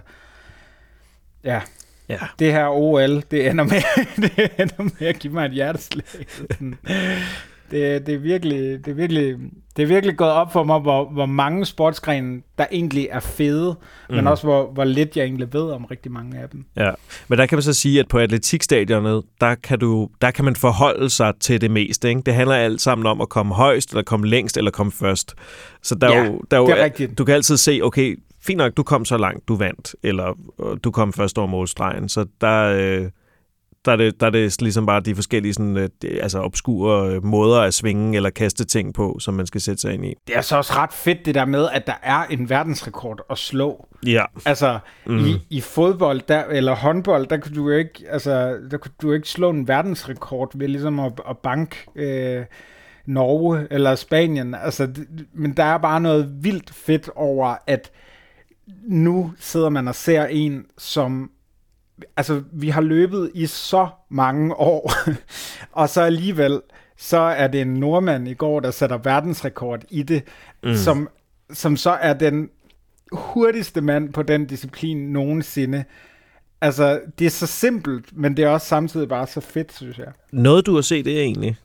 ja, 1.43 1.61
Ja. 2.09 2.17
Det 2.39 2.51
her 2.51 2.67
OL, 2.69 3.23
det 3.31 3.49
ender 3.49 3.63
med, 3.63 3.81
det 4.37 4.51
ender 4.59 4.83
med 4.83 5.07
at 5.07 5.19
give 5.19 5.33
mig 5.33 5.45
et 5.45 5.51
hjerteslag. 5.51 6.05
det, 7.71 8.05
det, 8.05 8.13
er 8.13 8.17
virkelig, 8.17 8.85
det, 8.85 8.91
er 8.91 8.95
virkelig, 8.95 9.35
det 9.77 9.83
er 9.83 9.87
virkelig 9.87 10.17
gået 10.17 10.31
op 10.31 10.53
for 10.53 10.63
mig, 10.63 10.79
hvor, 10.79 11.09
hvor 11.09 11.25
mange 11.25 11.65
sportsgrene, 11.65 12.41
der 12.57 12.65
egentlig 12.71 13.07
er 13.11 13.19
fede, 13.19 13.75
mm. 14.09 14.15
men 14.15 14.23
mhm. 14.23 14.27
også 14.27 14.43
hvor, 14.43 14.71
hvor 14.73 14.83
lidt 14.83 15.17
jeg 15.17 15.23
egentlig 15.23 15.53
ved 15.53 15.71
om 15.71 15.85
rigtig 15.85 16.11
mange 16.11 16.37
af 16.39 16.49
dem. 16.49 16.65
Ja, 16.75 16.91
men 17.27 17.39
der 17.39 17.45
kan 17.45 17.55
man 17.55 17.63
så 17.63 17.73
sige, 17.73 17.99
at 17.99 18.07
på 18.07 18.17
atletikstadionet, 18.17 19.23
der 19.41 19.55
kan, 19.55 19.79
du, 19.79 20.09
der 20.21 20.31
kan 20.31 20.45
man 20.45 20.55
forholde 20.55 21.09
sig 21.09 21.33
til 21.39 21.61
det 21.61 21.71
meste. 21.71 22.09
Ikke? 22.09 22.21
Det 22.25 22.33
handler 22.33 22.55
alt 22.55 22.81
sammen 22.81 23.07
om 23.07 23.21
at 23.21 23.29
komme 23.29 23.55
højst, 23.55 23.89
eller 23.89 24.03
komme 24.03 24.27
længst, 24.27 24.57
eller 24.57 24.71
komme 24.71 24.91
først. 24.91 25.35
Så 25.83 25.95
der 25.95 26.11
ja, 26.11 26.19
er 26.19 26.25
jo, 26.25 26.41
der 26.51 26.57
er 26.57 26.61
jo, 26.61 26.67
er. 26.67 27.07
Du 27.17 27.25
kan 27.25 27.35
altid 27.35 27.57
se, 27.57 27.79
okay, 27.83 28.19
fint 28.45 28.57
nok, 28.57 28.77
du 28.77 28.83
kom 28.83 29.05
så 29.05 29.17
langt, 29.17 29.47
du 29.47 29.55
vandt, 29.55 29.95
eller 30.03 30.33
øh, 30.63 30.77
du 30.83 30.91
kom 30.91 31.13
først 31.13 31.37
over 31.37 31.47
målstregen. 31.47 32.09
Så 32.09 32.25
der, 32.41 32.63
øh, 32.63 33.09
der, 33.85 33.91
er 33.91 33.95
det, 33.95 34.19
der 34.19 34.25
er 34.25 34.29
det 34.29 34.61
ligesom 34.61 34.85
bare 34.85 34.99
de 34.99 35.15
forskellige 35.15 35.53
sådan, 35.53 35.77
øh, 35.77 35.89
altså 36.03 36.39
obskure 36.39 37.09
øh, 37.09 37.23
måder 37.23 37.61
at 37.61 37.73
svinge 37.73 38.15
eller 38.15 38.29
kaste 38.29 38.65
ting 38.65 38.93
på, 38.93 39.17
som 39.19 39.33
man 39.33 39.45
skal 39.45 39.61
sætte 39.61 39.81
sig 39.81 39.93
ind 39.93 40.05
i. 40.05 40.13
Det 40.27 40.37
er 40.37 40.41
så 40.41 40.57
også 40.57 40.73
ret 40.73 40.93
fedt 40.93 41.25
det 41.25 41.35
der 41.35 41.45
med, 41.45 41.67
at 41.73 41.87
der 41.87 41.99
er 42.03 42.23
en 42.23 42.49
verdensrekord 42.49 43.21
at 43.29 43.37
slå. 43.37 43.87
Ja. 44.05 44.25
Altså, 44.45 44.79
mm. 45.05 45.25
i, 45.25 45.35
i 45.49 45.61
fodbold 45.61 46.21
der, 46.27 46.43
eller 46.43 46.75
håndbold, 46.75 47.27
der 47.27 47.37
kunne 47.37 47.55
du 47.55 47.69
jo 47.69 47.77
ikke, 47.77 48.03
altså, 48.09 48.57
der 48.71 48.77
kunne 48.77 48.91
du 49.01 49.11
ikke 49.11 49.29
slå 49.29 49.49
en 49.49 49.67
verdensrekord 49.67 50.51
ved 50.57 50.67
ligesom 50.67 50.99
at, 50.99 51.13
at 51.29 51.37
banke... 51.37 51.75
Øh, 51.95 52.45
Norge 53.07 53.67
eller 53.71 53.95
Spanien. 53.95 54.55
Altså, 54.55 54.85
det, 54.85 55.07
men 55.33 55.53
der 55.53 55.63
er 55.63 55.77
bare 55.77 56.01
noget 56.01 56.43
vildt 56.43 56.73
fedt 56.73 57.09
over, 57.15 57.55
at 57.67 57.91
nu 58.83 59.33
sidder 59.39 59.69
man 59.69 59.87
og 59.87 59.95
ser 59.95 60.25
en, 60.25 60.65
som 60.77 61.31
altså, 62.17 62.43
vi 62.51 62.69
har 62.69 62.81
løbet 62.81 63.31
i 63.33 63.45
så 63.45 63.87
mange 64.09 64.55
år, 64.55 64.91
og 65.71 65.89
så 65.89 66.01
alligevel, 66.01 66.61
så 66.97 67.17
er 67.17 67.47
det 67.47 67.61
en 67.61 67.73
nordmand 67.73 68.27
i 68.27 68.33
går, 68.33 68.59
der 68.59 68.71
sætter 68.71 68.97
verdensrekord 68.97 69.83
i 69.89 70.03
det, 70.03 70.23
mm. 70.63 70.75
som, 70.75 71.09
som 71.53 71.77
så 71.77 71.91
er 71.91 72.13
den 72.13 72.49
hurtigste 73.11 73.81
mand 73.81 74.13
på 74.13 74.23
den 74.23 74.45
disciplin 74.45 74.97
nogensinde. 74.97 75.83
Altså, 76.61 77.01
det 77.19 77.25
er 77.25 77.29
så 77.29 77.47
simpelt, 77.47 78.17
men 78.17 78.37
det 78.37 78.45
er 78.45 78.49
også 78.49 78.67
samtidig 78.67 79.09
bare 79.09 79.27
så 79.27 79.41
fedt, 79.41 79.73
synes 79.73 79.97
jeg. 79.97 80.11
Noget, 80.31 80.65
du 80.65 80.75
har 80.75 80.81
set, 80.81 81.05
det 81.05 81.21
egentlig? 81.21 81.57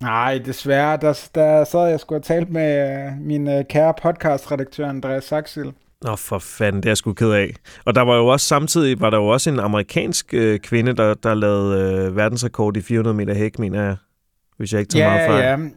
Nej, 0.00 0.38
desværre. 0.38 0.96
Der, 0.96 1.28
der 1.34 1.64
sad 1.64 1.88
jeg 1.88 2.00
skulle 2.00 2.22
have 2.28 2.38
talt 2.38 2.50
med 2.50 3.06
uh, 3.06 3.26
min 3.26 3.48
uh, 3.48 3.62
kære 3.68 3.94
podcastredaktør, 4.02 4.88
Andreas 4.88 5.24
Saxil. 5.24 5.72
Nå, 6.02 6.16
for 6.16 6.38
fanden, 6.38 6.82
det 6.82 6.86
er 6.86 6.90
jeg 6.90 6.96
sgu 6.96 7.12
ked 7.12 7.30
af. 7.30 7.54
Og 7.84 7.94
der 7.94 8.02
var 8.02 8.16
jo 8.16 8.26
også 8.26 8.46
samtidig, 8.46 9.00
var 9.00 9.10
der 9.10 9.18
jo 9.18 9.26
også 9.26 9.50
en 9.50 9.60
amerikansk 9.60 10.34
øh, 10.34 10.58
kvinde, 10.58 10.96
der, 10.96 11.14
der 11.14 11.34
lavede 11.34 12.06
øh, 12.06 12.16
verdensrekord 12.16 12.76
i 12.76 12.82
400 12.82 13.16
meter 13.16 13.34
hæk, 13.34 13.58
mener 13.58 13.82
jeg. 13.82 13.96
Hvis 14.56 14.72
jeg 14.72 14.80
ikke 14.80 14.90
tager 14.90 15.04
ja, 15.04 15.10
meget 15.10 15.30
fejl. 15.30 15.60
Ja, 15.60 15.68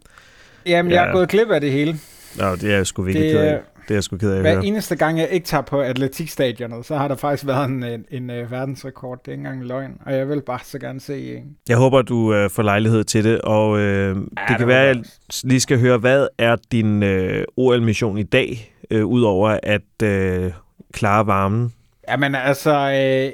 Jamen, 0.66 0.92
ja. 0.92 1.02
jeg 1.02 1.10
er 1.10 1.14
gået 1.14 1.30
klip 1.30 1.50
af 1.50 1.62
det 1.62 1.72
hele. 1.72 2.00
Nå, 2.38 2.56
det 2.56 2.72
er 2.72 2.76
jeg 2.76 2.88
sgu 2.88 3.02
virkelig 3.02 3.26
det, 3.26 3.34
ked 3.34 3.42
af. 3.42 3.60
Det 3.88 3.92
er 3.92 3.96
jeg 3.96 4.04
sgu 4.04 4.18
ked 4.18 4.32
af 4.32 4.42
Hver 4.42 4.54
høre. 4.54 4.66
eneste 4.66 4.96
gang, 4.96 5.20
jeg 5.20 5.30
ikke 5.30 5.46
tager 5.46 5.62
på 5.62 5.82
atletikstadionet, 5.82 6.86
så 6.86 6.96
har 6.98 7.08
der 7.08 7.16
faktisk 7.16 7.48
været 7.48 7.70
en, 7.70 7.84
en, 7.84 8.06
en 8.12 8.30
uh, 8.30 8.52
verdensrekord. 8.52 9.20
Det 9.20 9.28
er 9.28 9.32
ikke 9.32 9.42
engang 9.42 9.66
løgn, 9.66 9.92
og 10.06 10.14
jeg 10.14 10.30
vil 10.30 10.42
bare 10.42 10.60
så 10.64 10.80
gerne 10.80 11.00
se 11.00 11.36
en. 11.36 11.44
Jeg 11.70 11.78
håber, 11.78 12.02
du 12.02 12.16
uh, 12.16 12.52
får 12.52 12.64
lejlighed 12.64 13.04
til 13.04 13.24
det, 13.24 13.42
og 13.42 13.70
uh, 13.70 13.80
ja, 13.80 14.08
det, 14.10 14.18
det 14.50 14.58
kan 14.58 14.68
være, 14.68 14.90
at 14.90 14.96
jeg 14.96 15.06
lige 15.44 15.60
skal 15.60 15.80
høre, 15.80 15.98
hvad 15.98 16.28
er 16.38 16.56
din 16.72 17.04
uh, 17.04 17.44
OL-mission 17.58 18.18
i 18.18 18.24
dag? 18.24 18.75
Øh, 18.92 19.06
udover 19.06 19.60
at 19.64 20.04
øh, 20.04 20.52
klare 20.94 21.28
varmen? 21.28 21.74
Jamen 22.10 22.36
altså, 22.36 22.72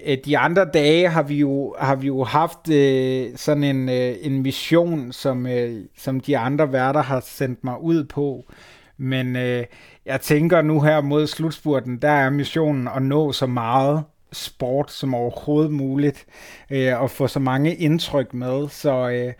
øh, 0.07 0.17
de 0.25 0.37
andre 0.37 0.65
dage 0.65 1.09
har 1.09 1.23
vi 1.23 1.35
jo, 1.35 1.75
har 1.79 1.95
vi 1.95 2.07
jo 2.07 2.23
haft 2.23 2.69
øh, 2.69 3.29
sådan 3.35 3.63
en, 3.63 3.89
øh, 3.89 4.15
en 4.21 4.41
mission, 4.41 5.11
som, 5.11 5.47
øh, 5.47 5.83
som 5.97 6.19
de 6.19 6.37
andre 6.37 6.73
værter 6.73 7.01
har 7.01 7.19
sendt 7.19 7.63
mig 7.63 7.81
ud 7.81 8.03
på. 8.03 8.45
Men 8.97 9.35
øh, 9.35 9.65
jeg 10.05 10.21
tænker 10.21 10.61
nu 10.61 10.81
her 10.81 11.01
mod 11.01 11.27
slutspurten, 11.27 11.97
der 11.97 12.11
er 12.11 12.29
missionen 12.29 12.87
at 12.95 13.01
nå 13.01 13.31
så 13.31 13.45
meget 13.45 14.03
sport 14.31 14.91
som 14.91 15.15
overhovedet 15.15 15.71
muligt, 15.71 16.25
øh, 16.69 17.01
og 17.01 17.11
få 17.11 17.27
så 17.27 17.39
mange 17.39 17.75
indtryk 17.75 18.33
med. 18.33 18.69
Så... 18.69 19.09
Øh, 19.09 19.33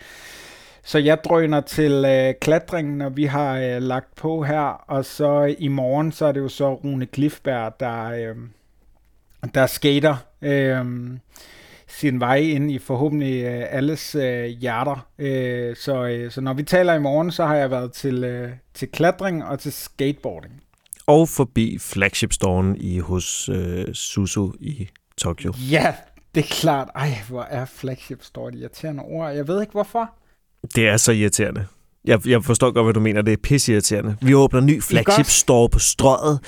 så 0.84 1.00
jeg 1.00 1.24
drøner 1.24 1.62
til 1.62 1.92
øh, 1.92 2.34
klatring, 2.42 2.98
når 2.98 3.10
vi 3.10 3.26
har 3.26 3.58
øh, 3.58 3.82
lagt 3.82 4.16
på 4.16 4.44
her, 4.44 4.84
og 4.88 5.06
så 5.06 5.56
i 5.60 5.68
morgen, 5.68 6.12
så 6.12 6.26
er 6.26 6.32
det 6.32 6.40
jo 6.40 6.50
så 6.50 6.74
Rune 6.74 7.06
Glifberg, 7.06 7.74
der, 7.80 8.04
øh, 8.04 8.36
der 9.54 9.68
skater 9.68 10.16
øh, 10.42 10.86
sin 11.88 12.20
vej 12.20 12.36
ind 12.36 12.72
i 12.72 12.80
forhåbentlig 12.80 13.44
øh, 13.44 13.66
alles 13.70 14.16
øh, 14.16 14.46
hjerter. 14.46 15.08
Øh, 15.20 15.76
så, 15.76 16.06
øh, 16.06 16.32
så 16.32 16.42
når 16.42 16.54
vi 16.54 16.64
taler 16.64 16.94
i 16.94 17.00
morgen, 17.00 17.32
så 17.32 17.46
har 17.46 17.56
jeg 17.56 17.72
været 17.72 17.92
til, 17.94 18.24
øh, 18.24 18.52
til 18.74 18.88
klatring 18.88 19.46
og 19.46 19.60
til 19.60 19.72
skateboarding. 19.72 20.54
Og 21.08 21.30
forbi 21.30 21.78
flagship 21.80 22.34
storen 22.34 22.76
i 22.78 23.00
hos 23.00 23.50
øh, 23.50 23.94
Suzu 23.94 24.52
i 24.60 24.90
Tokyo. 25.18 25.54
Ja, 25.72 25.96
det 26.36 26.44
er 26.44 26.48
klart. 26.48 26.90
Ej, 26.96 27.10
hvor 27.30 27.42
er 27.42 27.66
flagship 27.66 28.24
store 28.24 28.50
et 28.50 28.56
irriterende 28.56 29.04
ord. 29.04 29.34
Jeg 29.34 29.48
ved 29.48 29.62
ikke 29.62 29.72
hvorfor. 29.72 30.14
Det 30.76 30.88
er 30.88 30.98
så 30.98 31.12
irriterende. 31.12 31.66
Jeg, 32.06 32.28
jeg 32.28 32.44
forstår 32.44 32.72
godt, 32.72 32.86
hvad 32.86 32.94
du 32.94 33.00
mener. 33.00 33.22
Det 33.22 33.34
er 33.34 33.38
pisseirriterende. 33.44 34.16
Vi 34.22 34.34
åbner 34.34 34.60
ny 34.60 34.82
flagship 34.84 35.26
store 35.26 35.70
på 35.70 35.80
strøget 35.80 36.40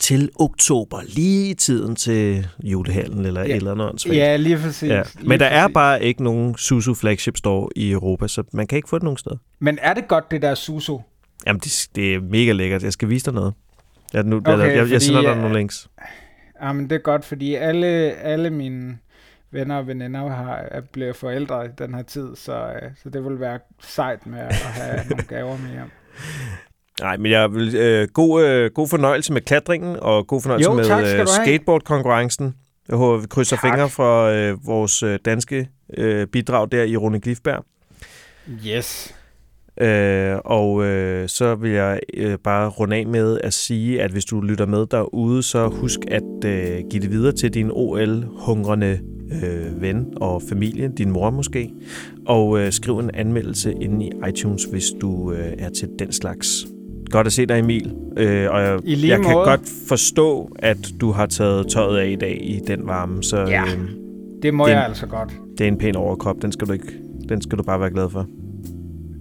til 0.00 0.30
oktober, 0.40 1.00
lige 1.06 1.50
i 1.50 1.54
tiden 1.54 1.96
til 1.96 2.48
julehallen 2.64 3.26
eller 3.26 3.40
ja. 3.40 3.56
eller 3.56 3.74
noget 3.74 4.06
Ja, 4.06 4.36
lige 4.36 4.56
præcis. 4.58 4.90
Ja. 4.90 5.02
Men 5.20 5.28
lige 5.28 5.38
der 5.38 5.48
præcis. 5.48 5.62
er 5.62 5.68
bare 5.68 6.04
ikke 6.04 6.24
nogen 6.24 6.56
Suzu 6.56 6.94
flagship 6.94 7.36
store 7.36 7.68
i 7.76 7.90
Europa, 7.90 8.28
så 8.28 8.42
man 8.52 8.66
kan 8.66 8.76
ikke 8.76 8.88
få 8.88 8.98
det 8.98 9.02
nogen 9.02 9.16
steder. 9.16 9.36
Men 9.58 9.78
er 9.82 9.94
det 9.94 10.08
godt, 10.08 10.30
det 10.30 10.42
der 10.42 10.54
Suzu? 10.54 11.00
Jamen, 11.46 11.60
det, 11.60 11.88
det 11.94 12.14
er 12.14 12.20
mega 12.20 12.52
lækkert. 12.52 12.82
Jeg 12.82 12.92
skal 12.92 13.08
vise 13.08 13.24
dig 13.24 13.34
noget. 13.34 13.54
Jeg, 14.12 14.22
nu, 14.22 14.36
okay, 14.36 14.58
jeg, 14.58 14.76
jeg, 14.76 14.90
jeg 14.90 15.02
sender 15.02 15.22
dig 15.22 15.36
nogle 15.36 15.58
links. 15.58 15.88
Jamen, 16.62 16.90
det 16.90 16.92
er 16.92 17.00
godt, 17.00 17.24
fordi 17.24 17.54
alle, 17.54 17.86
alle 18.12 18.50
mine 18.50 18.98
venner 19.52 19.76
og 19.76 19.86
veninder 19.86 20.28
har, 20.28 20.54
er 20.56 20.80
blevet 20.92 21.16
forældre 21.16 21.66
i 21.66 21.68
den 21.78 21.94
her 21.94 22.02
tid, 22.02 22.36
så, 22.36 22.52
øh, 22.52 22.90
så 23.02 23.10
det 23.10 23.24
vil 23.24 23.40
være 23.40 23.58
sejt 23.82 24.26
med 24.26 24.38
at 24.38 24.54
have 24.54 25.00
nogle 25.10 25.24
gaver 25.24 25.56
med 25.58 25.70
hjem. 25.70 25.90
Nej, 27.00 27.16
men 27.16 27.32
jeg 27.32 27.54
vil 27.54 27.76
øh, 27.76 28.08
god, 28.08 28.44
øh, 28.44 28.70
god 28.74 28.88
fornøjelse 28.88 29.32
med 29.32 29.40
klatringen, 29.40 29.96
og 30.00 30.26
god 30.26 30.42
fornøjelse 30.42 30.70
jo, 30.70 30.76
med 30.76 31.20
øh, 31.20 31.26
skateboardkonkurrencen. 31.26 32.54
Jeg 32.88 32.96
håber, 32.96 33.20
vi 33.20 33.26
krydser 33.26 33.56
tak. 33.56 33.64
fingre 33.64 33.88
for 33.88 34.24
øh, 34.24 34.66
vores 34.66 35.02
øh, 35.02 35.18
danske 35.24 35.68
øh, 35.96 36.26
bidrag 36.26 36.68
der 36.72 36.82
i 36.82 36.96
Rune 36.96 37.20
Glifberg. 37.20 37.64
Yes. 38.66 39.14
Øh, 39.80 40.36
og 40.44 40.84
øh, 40.84 41.28
så 41.28 41.54
vil 41.54 41.70
jeg 41.70 42.00
øh, 42.14 42.38
bare 42.44 42.68
runde 42.68 42.96
af 42.96 43.06
med 43.06 43.38
at 43.40 43.54
sige, 43.54 44.02
at 44.02 44.10
hvis 44.10 44.24
du 44.24 44.40
lytter 44.40 44.66
med 44.66 44.86
derude, 44.86 45.42
så 45.42 45.68
husk 45.68 45.98
at 46.08 46.44
øh, 46.44 46.82
give 46.90 47.02
det 47.02 47.10
videre 47.10 47.32
til 47.32 47.54
din 47.54 47.70
OL-hungrende 47.70 49.00
øh, 49.44 49.82
ven 49.82 50.06
og 50.16 50.42
familie, 50.48 50.92
din 50.98 51.10
mor 51.10 51.30
måske, 51.30 51.70
og 52.26 52.60
øh, 52.60 52.72
skriv 52.72 52.98
en 52.98 53.10
anmeldelse 53.14 53.72
inde 53.80 54.06
i 54.06 54.10
iTunes, 54.28 54.64
hvis 54.64 54.84
du 55.00 55.32
øh, 55.32 55.52
er 55.58 55.68
til 55.70 55.88
den 55.98 56.12
slags. 56.12 56.66
Godt 57.10 57.26
at 57.26 57.32
se 57.32 57.46
dig, 57.46 57.58
Emil. 57.58 57.94
Øh, 58.16 58.50
og 58.50 58.62
jeg, 58.62 58.78
I 58.84 59.08
jeg 59.08 59.20
kan 59.20 59.34
godt 59.34 59.60
forstå, 59.88 60.50
at 60.58 60.78
du 61.00 61.10
har 61.10 61.26
taget 61.26 61.68
tøjet 61.68 61.98
af 61.98 62.08
i 62.08 62.16
dag 62.16 62.38
i 62.42 62.60
den 62.66 62.86
varme. 62.86 63.22
Så, 63.22 63.36
ja, 63.36 63.62
øh, 63.62 63.88
det 64.42 64.54
må 64.54 64.66
det, 64.66 64.72
jeg 64.72 64.84
altså 64.84 65.06
godt. 65.06 65.32
Det 65.58 65.64
er 65.64 65.68
en 65.68 65.78
pæn 65.78 65.96
overkrop. 65.96 66.42
Den 66.42 66.52
skal 66.52 66.68
du, 66.68 66.72
ikke, 66.72 66.92
den 67.28 67.42
skal 67.42 67.58
du 67.58 67.62
bare 67.62 67.80
være 67.80 67.90
glad 67.90 68.10
for. 68.10 68.26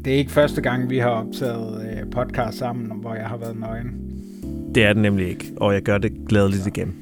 Det 0.06 0.14
er 0.14 0.18
ikke 0.18 0.32
første 0.32 0.62
gang, 0.62 0.90
vi 0.90 0.98
har 0.98 1.10
optaget 1.10 1.86
øh, 1.92 2.12
podcast 2.12 2.58
sammen, 2.58 3.02
hvor 3.02 3.16
jeg 3.16 3.26
har 3.26 3.38
været 3.38 3.60
nøgen. 3.60 4.12
Det 4.76 4.84
er 4.84 4.94
det 4.94 5.02
nemlig 5.02 5.30
ikke, 5.30 5.52
og 5.58 5.74
jeg 5.74 5.82
gør 5.82 5.98
det 5.98 6.12
glædeligt 6.30 6.68
igen. 6.68 6.96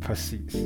Præcis. 0.00 0.56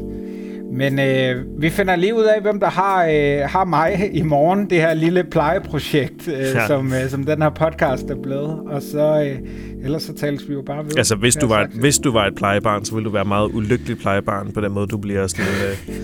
Men 0.76 0.98
øh, 0.98 1.44
vi 1.58 1.70
finder 1.70 1.96
lige 1.96 2.14
ud 2.14 2.22
af, 2.22 2.42
hvem 2.42 2.60
der 2.60 2.70
har, 2.70 3.04
øh, 3.04 3.48
har 3.48 3.64
mig 3.64 4.10
i 4.12 4.22
morgen, 4.22 4.70
det 4.70 4.80
her 4.80 4.94
lille 4.94 5.24
plejeprojekt, 5.24 6.28
øh, 6.28 6.34
ja. 6.38 6.66
som, 6.66 6.92
øh, 6.92 7.08
som 7.08 7.24
den 7.24 7.42
her 7.42 7.50
podcast 7.50 8.10
er 8.10 8.22
blevet. 8.22 8.60
Og 8.66 8.82
så, 8.82 9.22
øh, 9.22 9.84
ellers 9.84 10.02
så 10.02 10.14
tales 10.14 10.48
vi 10.48 10.54
jo 10.54 10.62
bare 10.62 10.84
ved. 10.84 10.98
Altså, 10.98 11.16
hvis 11.16 11.36
du, 11.36 11.46
var, 11.46 11.62
et, 11.62 11.70
hvis 11.70 11.98
du 11.98 12.12
var 12.12 12.26
et 12.26 12.34
plejebarn, 12.34 12.84
så 12.84 12.94
ville 12.94 13.04
du 13.04 13.12
være 13.12 13.24
meget 13.24 13.50
ulykkelig 13.54 13.98
plejebarn 13.98 14.52
på 14.52 14.60
den 14.60 14.72
måde, 14.72 14.86
du 14.86 14.98
bliver 14.98 15.26
sådan 15.26 15.46
øh, 15.46 15.94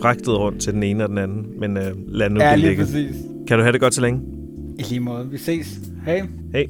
fragtet 0.00 0.38
rundt 0.38 0.60
til 0.60 0.72
den 0.72 0.82
ene 0.82 1.04
og 1.04 1.08
den 1.08 1.18
anden. 1.18 1.46
Men 1.58 1.76
øh, 1.76 1.92
lad 2.08 2.30
nu 2.30 2.40
ja, 2.40 2.50
det 2.50 2.58
ligge. 2.58 2.82
Præcis. 2.82 3.16
Kan 3.48 3.56
du 3.58 3.62
have 3.62 3.72
det 3.72 3.80
godt 3.80 3.94
så 3.94 4.00
længe? 4.00 4.20
I 4.78 4.82
lige 4.82 5.00
måde. 5.00 5.28
Vi 5.30 5.38
ses. 5.38 5.78
Hej. 6.06 6.22
Hej. 6.52 6.66